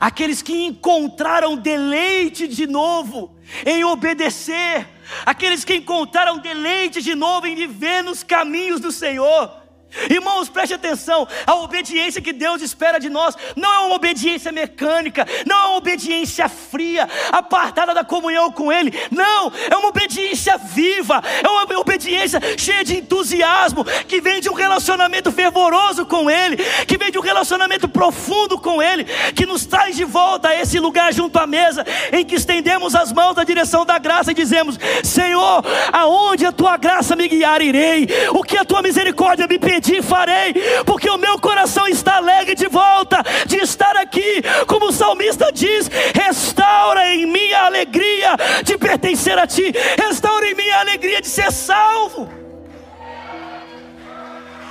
[0.00, 4.88] aqueles que encontraram deleite de novo em obedecer,
[5.24, 9.61] aqueles que encontraram deleite de novo em viver nos caminhos do Senhor.
[10.08, 15.26] Irmãos, preste atenção: a obediência que Deus espera de nós não é uma obediência mecânica,
[15.46, 21.22] não é uma obediência fria, apartada da comunhão com Ele, não, é uma obediência viva,
[21.42, 26.96] é uma obediência cheia de entusiasmo, que vem de um relacionamento fervoroso com Ele, que
[26.96, 31.12] vem de um relacionamento profundo com Ele, que nos traz de volta a esse lugar
[31.12, 35.62] junto à mesa, em que estendemos as mãos na direção da graça e dizemos: Senhor,
[35.92, 40.00] aonde a tua graça me guiar, irei, o que a tua misericórdia me pedir te
[40.00, 40.54] farei,
[40.86, 45.90] porque o meu coração está alegre de volta, de estar aqui, como o salmista diz:
[46.14, 51.28] restaura em mim a alegria de pertencer a ti, restaura em mim a alegria de
[51.28, 52.28] ser salvo.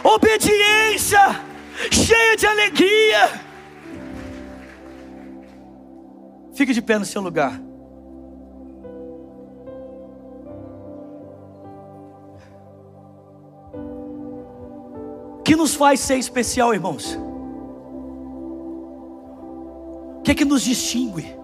[0.03, 1.41] Obediência,
[1.91, 3.30] cheia de alegria.
[6.55, 7.70] Fique de pé no seu lugar.
[15.44, 17.18] Que nos faz ser especial, irmãos?
[20.18, 21.36] O que é que nos distingue?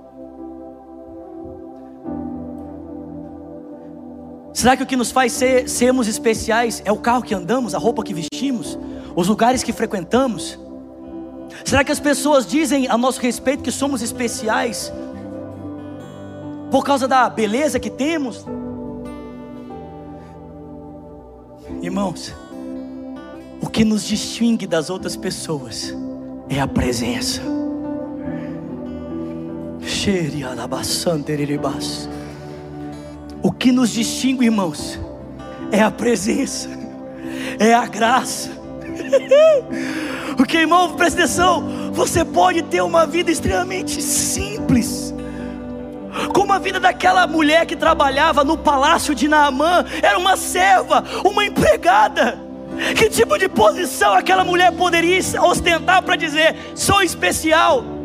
[4.53, 7.77] Será que o que nos faz ser, sermos especiais é o carro que andamos, a
[7.77, 8.77] roupa que vestimos,
[9.15, 10.59] os lugares que frequentamos?
[11.63, 14.91] Será que as pessoas dizem a nosso respeito que somos especiais
[16.71, 18.45] por causa da beleza que temos.
[21.81, 22.33] Irmãos,
[23.67, 25.93] o que nos distingue das outras pessoas
[26.47, 27.41] é a presença.
[33.43, 34.97] O que nos distingue, irmãos,
[35.69, 36.69] é a presença,
[37.59, 38.51] é a graça.
[40.37, 45.13] Porque, irmão, presta atenção, você pode ter uma vida extremamente simples,
[46.33, 51.43] como a vida daquela mulher que trabalhava no palácio de Naamã, era uma serva, uma
[51.43, 52.46] empregada.
[52.95, 57.97] Que tipo de posição aquela mulher poderia ostentar para dizer: sou especial?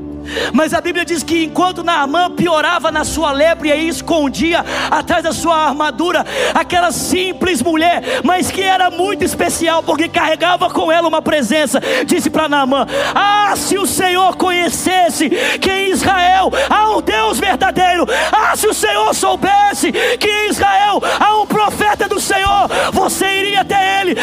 [0.52, 5.32] Mas a Bíblia diz que enquanto Naamã piorava na sua lepra e escondia atrás da
[5.32, 11.22] sua armadura aquela simples mulher, mas que era muito especial porque carregava com ela uma
[11.22, 15.28] presença, disse para Naamã: Ah, se o Senhor conhecesse
[15.60, 21.02] que em Israel há um Deus verdadeiro, ah, se o Senhor soubesse que em Israel
[21.20, 24.16] há um profeta do Senhor, você iria até ele,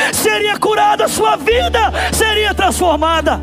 [0.99, 1.79] seria curada a sua vida,
[2.11, 3.39] seria transformada.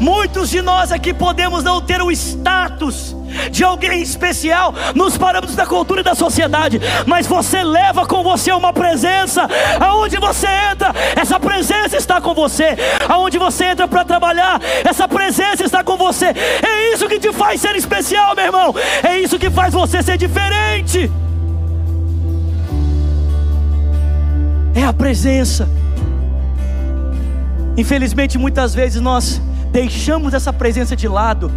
[0.00, 3.14] Muitos de nós aqui podemos não ter o status
[3.50, 8.52] de alguém especial nos parâmetros da cultura e da sociedade, mas você leva com você
[8.52, 9.48] uma presença.
[9.80, 12.76] Aonde você entra, essa presença está com você.
[13.08, 16.26] Aonde você entra para trabalhar, essa presença está com você.
[16.26, 18.74] É isso que te faz ser especial, meu irmão.
[19.02, 21.10] É isso que faz você ser diferente.
[24.74, 25.83] É a presença.
[27.76, 29.40] Infelizmente, muitas vezes nós
[29.72, 31.50] deixamos essa presença de lado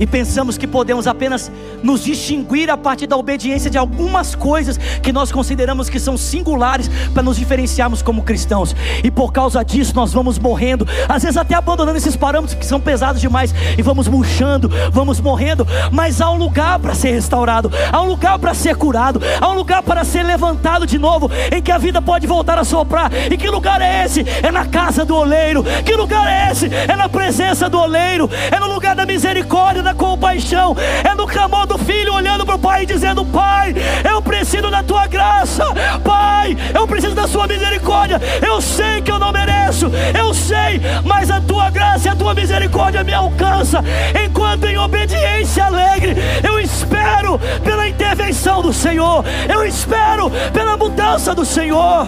[0.00, 5.12] e pensamos que podemos apenas nos distinguir a partir da obediência de algumas coisas que
[5.12, 8.74] nós consideramos que são singulares para nos diferenciarmos como cristãos,
[9.04, 12.80] e por causa disso nós vamos morrendo, às vezes até abandonando esses parâmetros que são
[12.80, 18.00] pesados demais, e vamos murchando, vamos morrendo, mas há um lugar para ser restaurado, há
[18.00, 21.70] um lugar para ser curado, há um lugar para ser levantado de novo, em que
[21.70, 23.10] a vida pode voltar a soprar.
[23.30, 24.24] E que lugar é esse?
[24.42, 25.64] É na casa do oleiro.
[25.84, 26.66] Que lugar é esse?
[26.66, 31.66] É na presença do oleiro, é no lugar da misericórdia, da compaixão, é no clamor
[31.66, 33.74] do filho olhando para o pai e dizendo: Pai,
[34.08, 35.64] eu preciso da tua graça,
[36.04, 38.20] Pai, eu preciso da sua misericórdia.
[38.46, 42.34] Eu sei que eu não mereço, eu sei, mas a tua graça e a tua
[42.34, 43.82] misericórdia me alcança.
[44.24, 46.14] Enquanto em obediência alegre,
[46.46, 52.06] eu espero pela intervenção do Senhor, eu espero pela mudança do Senhor.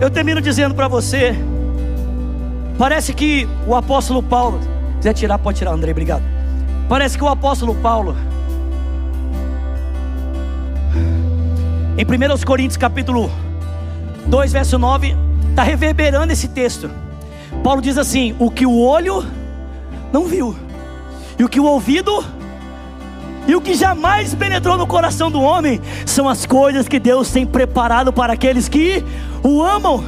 [0.00, 1.34] Eu termino dizendo para você,
[2.78, 6.22] parece que o apóstolo Paulo quiser tirar, pode tirar, Andrei, obrigado.
[6.88, 8.16] Parece que o apóstolo Paulo,
[11.96, 13.30] em 1 Coríntios capítulo
[14.26, 15.16] 2, verso 9,
[15.50, 16.90] está reverberando esse texto.
[17.62, 19.24] Paulo diz assim: O que o olho
[20.12, 20.56] não viu,
[21.38, 22.24] e o que o ouvido
[23.48, 27.46] e o que jamais penetrou no coração do homem, são as coisas que Deus tem
[27.46, 29.02] preparado para aqueles que
[29.42, 30.04] o amam.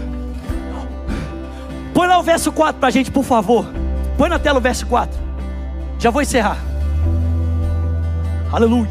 [1.94, 3.79] Põe lá o verso 4 para a gente, por favor.
[4.20, 5.18] Põe na tela o verso 4.
[5.98, 6.58] Já vou encerrar.
[8.52, 8.86] Aleluia.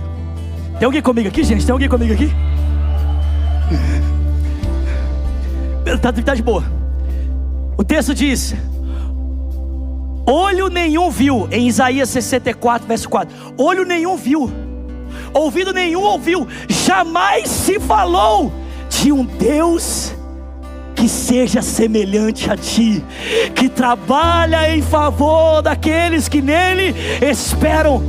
[0.80, 1.64] Tem alguém comigo aqui, gente?
[1.64, 2.32] Tem alguém comigo aqui?
[6.02, 6.64] Tá, tá de boa.
[7.78, 8.56] O texto diz:
[10.26, 13.54] Olho nenhum viu, em Isaías 64, verso 4.
[13.56, 14.52] Olho nenhum viu,
[15.32, 18.52] ouvido nenhum ouviu, jamais se falou
[18.90, 20.16] de um Deus
[21.00, 23.02] que seja semelhante a ti,
[23.56, 28.04] que trabalha em favor daqueles que nele esperam.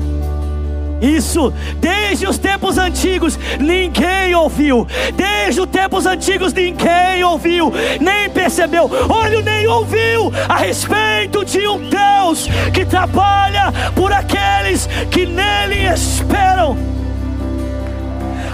[1.00, 4.88] Isso, desde os tempos antigos, ninguém ouviu.
[5.14, 11.78] Desde os tempos antigos, ninguém ouviu, nem percebeu, olho nem ouviu a respeito de um
[11.88, 16.76] Deus que trabalha por aqueles que nele esperam.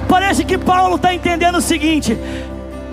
[0.06, 2.16] Parece que Paulo está entendendo o seguinte: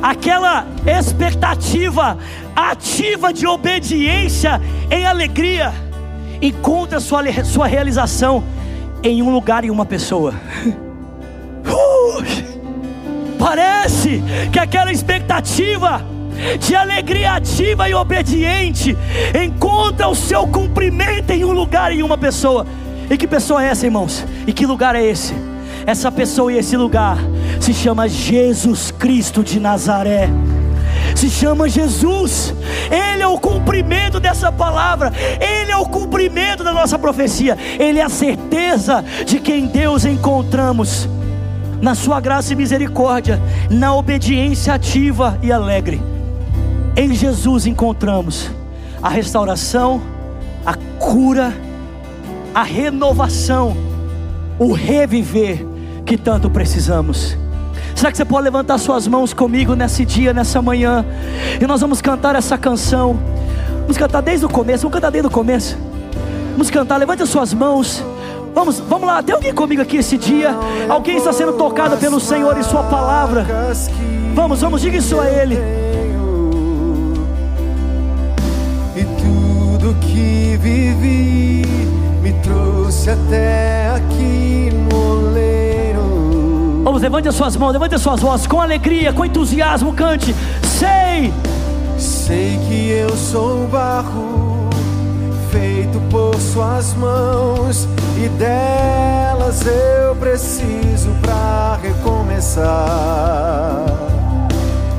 [0.03, 2.17] aquela expectativa
[2.53, 5.73] ativa de obediência em alegria,
[6.41, 8.43] encontra sua, sua realização
[9.01, 10.33] em um lugar e uma pessoa.
[11.65, 12.21] Uh,
[13.39, 16.05] parece que aquela expectativa
[16.59, 18.97] de alegria ativa e obediente
[19.33, 22.67] encontra o seu cumprimento em um lugar e uma pessoa.
[23.09, 24.25] E que pessoa é essa, irmãos?
[24.45, 25.33] E que lugar é esse?
[25.85, 27.17] Essa pessoa e esse lugar
[27.59, 30.29] se chama Jesus Cristo de Nazaré.
[31.15, 32.53] Se chama Jesus,
[32.89, 38.03] Ele é o cumprimento dessa palavra, Ele é o cumprimento da nossa profecia, Ele é
[38.03, 41.07] a certeza de que em Deus encontramos,
[41.81, 46.01] na Sua graça e misericórdia, na obediência ativa e alegre,
[46.95, 48.49] em Jesus encontramos
[49.01, 50.01] a restauração,
[50.65, 51.53] a cura,
[52.53, 53.75] a renovação
[54.59, 55.65] o reviver
[56.05, 57.37] que tanto precisamos.
[57.95, 61.05] Será que você pode levantar suas mãos comigo nesse dia, nessa manhã?
[61.61, 63.19] E nós vamos cantar essa canção.
[63.81, 65.77] Vamos cantar desde o começo, vamos cantar desde o começo.
[66.51, 68.03] Vamos cantar, levante as suas mãos.
[68.53, 70.55] Vamos, vamos lá, tem alguém comigo aqui esse dia?
[70.87, 73.45] Alguém está sendo tocado pelo Senhor e Sua palavra?
[74.35, 75.57] Vamos, vamos, diga isso a Ele.
[78.95, 81.65] E tudo que vivi
[82.21, 84.52] me trouxe até aqui
[87.01, 90.35] levante as suas mãos, levante as suas vozes com alegria, com entusiasmo, cante.
[90.63, 91.33] Sei,
[91.97, 94.69] Sei que eu sou barro
[95.51, 97.87] feito por suas mãos
[98.17, 102.65] e delas eu preciso para recomeçar.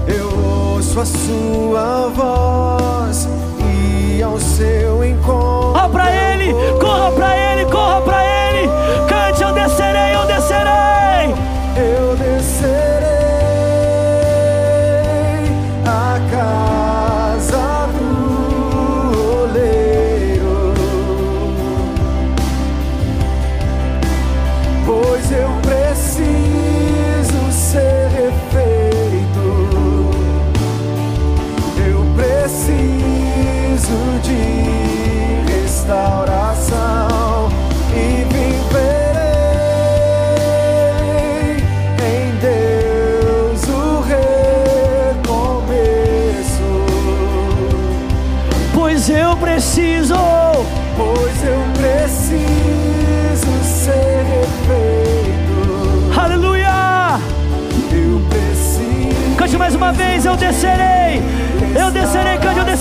[0.06, 0.28] Eu
[0.76, 3.28] ouço a sua voz
[3.60, 5.72] e ao seu encontro.
[5.72, 7.53] corra para Ele, corra para Ele,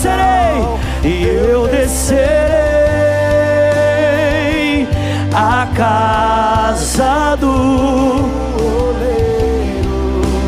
[0.04, 0.62] descerei.
[1.02, 2.24] E eu descerei
[5.34, 7.50] a casa do
[8.60, 9.90] oleiro,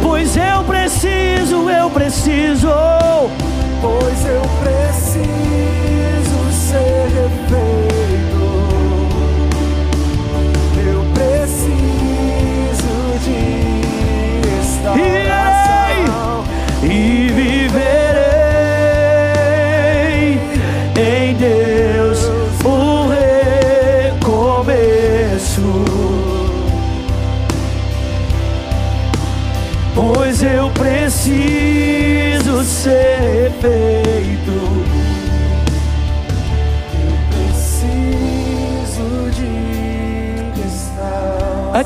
[0.02, 2.95] Pois eu preciso, eu preciso.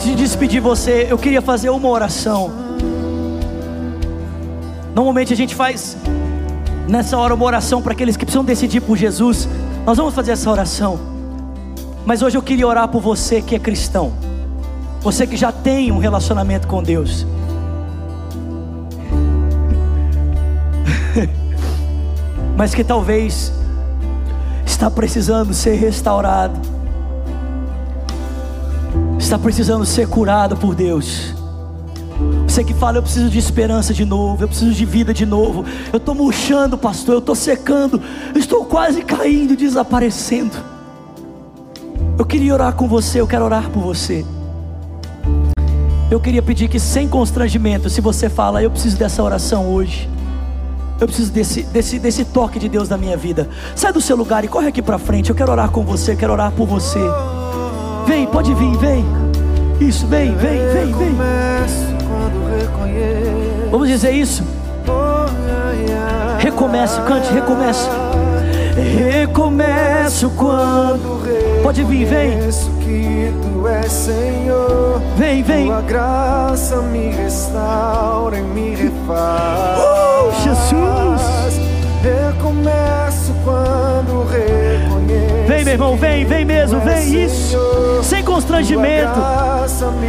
[0.00, 2.50] Antes de despedir você, eu queria fazer uma oração.
[4.94, 5.94] Normalmente a gente faz
[6.88, 9.46] nessa hora uma oração para aqueles que precisam decidir por Jesus.
[9.84, 10.98] Nós vamos fazer essa oração.
[12.06, 14.14] Mas hoje eu queria orar por você que é cristão.
[15.02, 17.26] Você que já tem um relacionamento com Deus.
[22.56, 23.52] Mas que talvez
[24.64, 26.69] está precisando ser restaurado
[29.30, 31.32] está precisando ser curado por Deus.
[32.48, 35.64] Você que fala, eu preciso de esperança de novo, eu preciso de vida de novo.
[35.92, 38.02] Eu estou murchando, pastor, eu estou secando,
[38.34, 40.56] eu estou quase caindo, desaparecendo.
[42.18, 44.26] Eu queria orar com você, eu quero orar por você.
[46.10, 50.10] Eu queria pedir que, sem constrangimento, se você fala, eu preciso dessa oração hoje,
[51.00, 54.44] eu preciso desse, desse, desse toque de Deus na minha vida, sai do seu lugar
[54.44, 55.30] e corre aqui para frente.
[55.30, 56.98] Eu quero orar com você, eu quero orar por você.
[58.08, 59.19] Vem, pode vir, vem.
[59.80, 61.16] Isso, vem, vem, vem, vem.
[63.70, 64.44] Vamos dizer isso?
[66.38, 67.88] Recomeço, cante, recomeço.
[68.98, 71.20] Recomeço quando.
[71.62, 72.38] Pode vir, vem.
[72.80, 75.00] Que tu és Senhor.
[75.16, 75.66] Vem, vem.
[75.66, 79.59] Tua graça me restaura e me refaz.
[85.70, 87.56] Meu irmão, vem, vem mesmo, vem isso.
[88.02, 89.20] Sem constrangimento,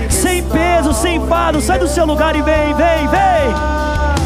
[0.09, 1.61] sem peso, sem fardo.
[1.61, 4.20] Sai do seu lugar e vem, vem, vem.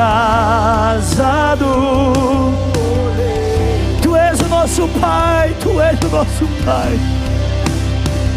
[0.00, 2.12] A casa do.
[4.02, 6.98] Tu és o nosso Pai, Tu és o nosso Pai.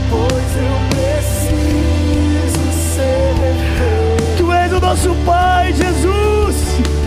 [0.09, 1.27] Pois eu preciso
[4.87, 6.55] nosso Pai, Jesus.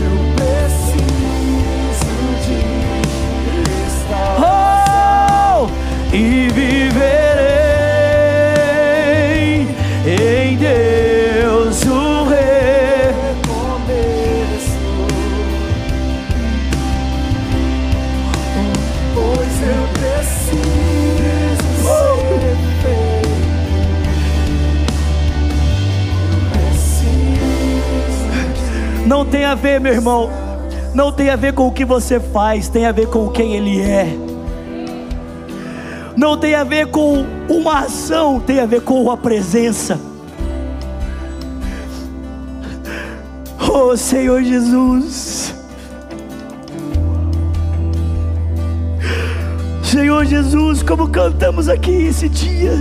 [0.03, 1.01] Eu preciso
[2.45, 2.59] de
[3.71, 5.65] restauração.
[5.65, 7.20] Oh, e viverei
[29.21, 30.31] Não tem a ver, meu irmão.
[30.95, 33.79] Não tem a ver com o que você faz, tem a ver com quem Ele
[33.79, 34.17] é.
[36.17, 40.01] Não tem a ver com uma ação, tem a ver com a presença.
[43.71, 45.55] Oh Senhor Jesus.
[49.83, 52.73] Senhor Jesus, como cantamos aqui esse dia.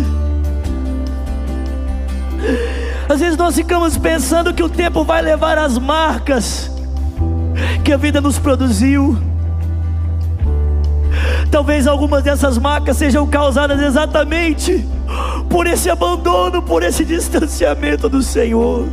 [3.10, 6.70] Às vezes nós ficamos pensando que o tempo vai levar as marcas
[7.84, 9.18] que a vida nos produziu.
[11.50, 14.88] Talvez algumas dessas marcas sejam causadas exatamente
[15.50, 18.86] por esse abandono, por esse distanciamento do Senhor.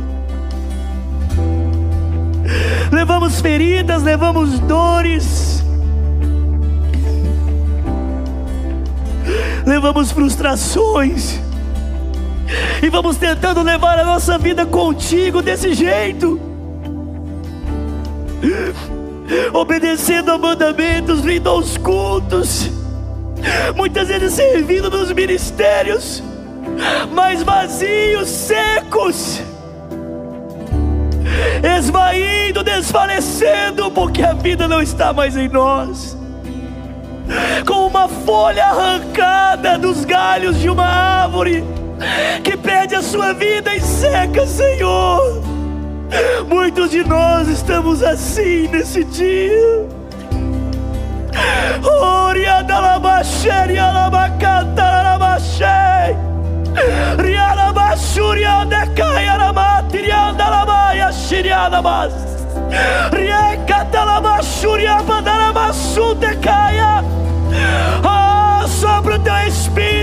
[2.91, 5.63] Levamos feridas, levamos dores,
[9.63, 11.39] levamos frustrações,
[12.81, 16.39] e vamos tentando levar a nossa vida contigo desse jeito.
[19.53, 22.69] Obedecendo a mandamentos, vindo aos cultos,
[23.75, 26.23] muitas vezes servindo nos ministérios,
[27.11, 29.41] mas vazios, secos,
[31.77, 36.15] esvaindo, desfalecendo, porque a vida não está mais em nós.
[37.65, 41.63] Com uma folha arrancada dos galhos de uma árvore
[42.43, 45.41] que perde a sua vida e seca, Senhor.
[46.47, 49.87] Muitos de nós estamos assim nesse dia.
[68.03, 69.96] Ah, sopra o teu espírito,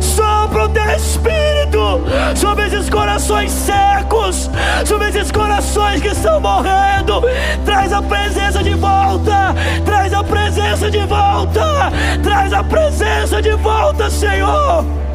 [0.00, 2.02] sopra o teu espírito
[2.34, 4.50] sobre esses corações secos,
[4.86, 7.22] sobre esses corações que estão morrendo.
[7.64, 14.10] Traz a presença de volta, traz a presença de volta, traz a presença de volta,
[14.10, 15.07] Senhor.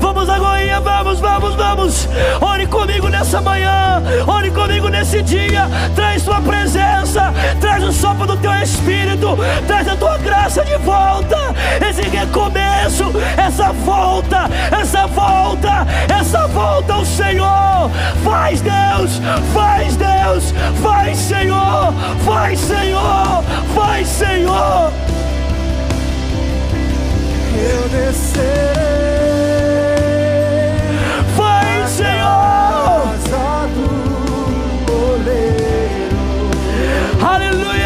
[0.00, 2.08] Vamos agora, vamos, vamos, vamos.
[2.40, 5.68] Ore comigo nessa manhã, ore comigo nesse dia.
[5.94, 9.36] Traz tua presença, traz o sopro do teu espírito,
[9.66, 11.36] traz a tua graça de volta.
[11.86, 17.90] Esse recomeço, essa volta, essa volta, essa volta ao Senhor.
[18.24, 19.20] Faz Deus,
[19.52, 21.92] faz Deus, faz Senhor,
[22.24, 23.44] faz Senhor,
[23.74, 24.92] faz Senhor.
[27.54, 28.91] eu descerei.
[37.22, 37.81] Aleluia.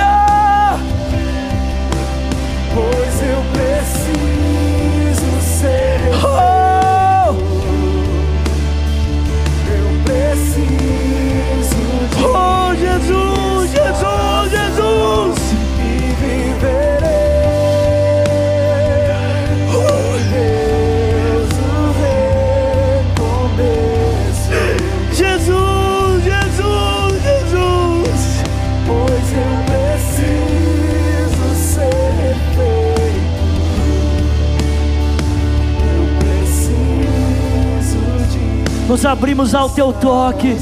[38.96, 40.56] Nos abrimos ao teu toque,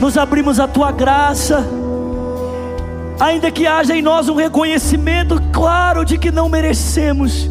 [0.00, 1.66] nos abrimos à tua graça.
[3.18, 7.50] Ainda que haja em nós um reconhecimento claro de que não merecemos,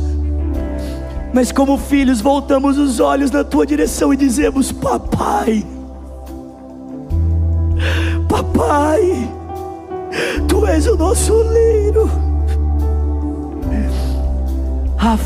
[1.34, 5.66] mas como filhos voltamos os olhos na tua direção e dizemos: Papai,
[8.30, 9.30] Papai,
[10.48, 12.10] tu és o nosso oleiro.
[14.98, 15.18] Ah,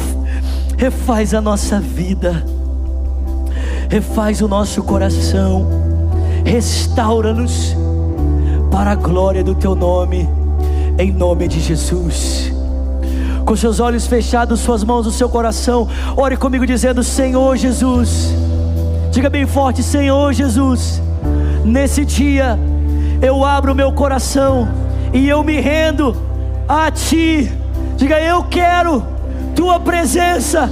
[0.75, 2.56] refaz a nossa vida
[3.89, 5.65] refaz o nosso coração,
[6.43, 7.75] restaura-nos
[8.71, 10.27] para a glória do teu nome,
[10.97, 12.51] em nome de Jesus.
[13.45, 18.33] Com seus olhos fechados, suas mãos no seu coração, ore comigo dizendo: Senhor Jesus,
[19.11, 21.01] diga bem forte: Senhor Jesus,
[21.63, 22.59] nesse dia
[23.21, 24.67] eu abro meu coração
[25.13, 26.15] e eu me rendo
[26.67, 27.49] a Ti.
[27.95, 29.03] Diga: Eu quero
[29.55, 30.69] Tua presença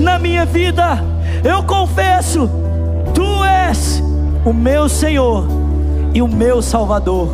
[0.00, 1.13] na minha vida.
[1.44, 2.48] Eu confesso,
[3.14, 4.02] Tu és
[4.44, 5.46] o meu Senhor
[6.14, 7.28] e o meu Salvador.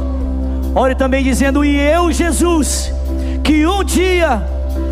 [0.74, 2.92] Ore também dizendo: E eu, Jesus,
[3.44, 4.42] que um dia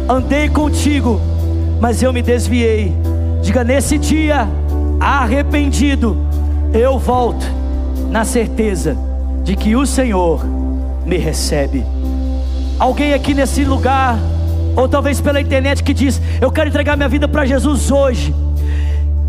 [0.08, 1.20] andei contigo,
[1.80, 2.94] mas eu me desviei.
[3.42, 4.48] Diga nesse dia,
[5.00, 6.16] arrependido,
[6.72, 7.44] eu volto
[8.10, 8.96] na certeza
[9.42, 10.44] de que o Senhor
[11.04, 11.84] me recebe.
[12.78, 14.16] Alguém aqui nesse lugar,
[14.76, 18.32] ou talvez pela internet, que diz: Eu quero entregar minha vida para Jesus hoje.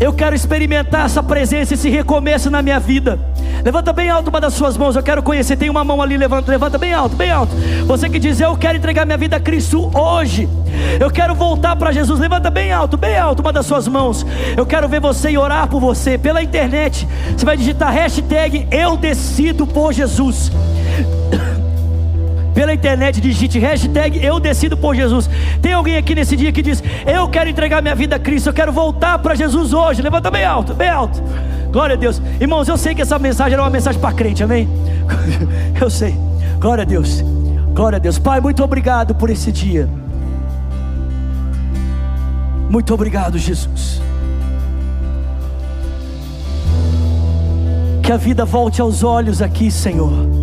[0.00, 3.20] Eu quero experimentar essa presença, esse recomeço na minha vida.
[3.62, 5.58] Levanta bem alto uma das suas mãos, eu quero conhecer.
[5.58, 7.54] Tem uma mão ali, levanta, levanta bem alto, bem alto.
[7.84, 10.48] Você que diz, eu quero entregar minha vida a Cristo hoje.
[10.98, 12.18] Eu quero voltar para Jesus.
[12.18, 14.24] Levanta bem alto, bem alto uma das suas mãos.
[14.56, 16.16] Eu quero ver você e orar por você.
[16.16, 20.50] Pela internet, você vai digitar hashtag Eu decido por Jesus
[22.54, 25.28] pela internet, digite hashtag eu decido por Jesus.
[25.62, 28.52] Tem alguém aqui nesse dia que diz: Eu quero entregar minha vida a Cristo, eu
[28.52, 30.02] quero voltar para Jesus hoje.
[30.02, 31.22] Levanta bem alto, bem alto.
[31.70, 32.20] Glória a Deus.
[32.40, 34.68] Irmãos, eu sei que essa mensagem era uma mensagem para crente, amém?
[35.80, 36.16] eu sei.
[36.58, 37.22] Glória a Deus.
[37.72, 38.18] Glória a Deus.
[38.18, 39.88] Pai, muito obrigado por esse dia.
[42.68, 44.00] Muito obrigado, Jesus.
[48.02, 50.39] Que a vida volte aos olhos aqui, Senhor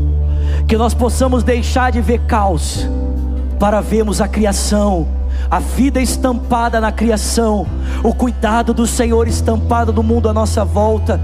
[0.67, 2.87] que nós possamos deixar de ver caos
[3.57, 5.07] para vermos a criação,
[5.49, 7.65] a vida estampada na criação,
[8.03, 11.21] o cuidado do Senhor estampado no mundo à nossa volta.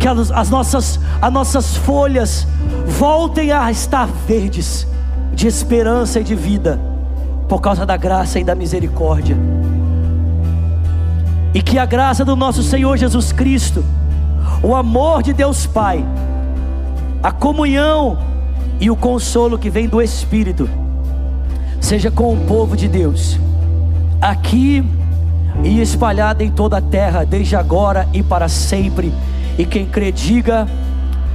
[0.00, 2.46] Que as, as nossas, as nossas folhas
[2.86, 4.86] voltem a estar verdes,
[5.32, 6.80] de esperança e de vida,
[7.48, 9.36] por causa da graça e da misericórdia.
[11.54, 13.84] E que a graça do nosso Senhor Jesus Cristo,
[14.60, 16.04] o amor de Deus Pai,
[17.24, 18.18] a comunhão
[18.78, 20.68] e o consolo que vem do Espírito,
[21.80, 23.40] seja com o povo de Deus,
[24.20, 24.84] aqui
[25.62, 29.10] e espalhado em toda a terra, desde agora e para sempre.
[29.56, 30.68] E quem crê, diga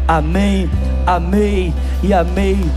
[0.08, 0.70] amém,
[1.08, 1.74] amém
[2.04, 2.70] e amém.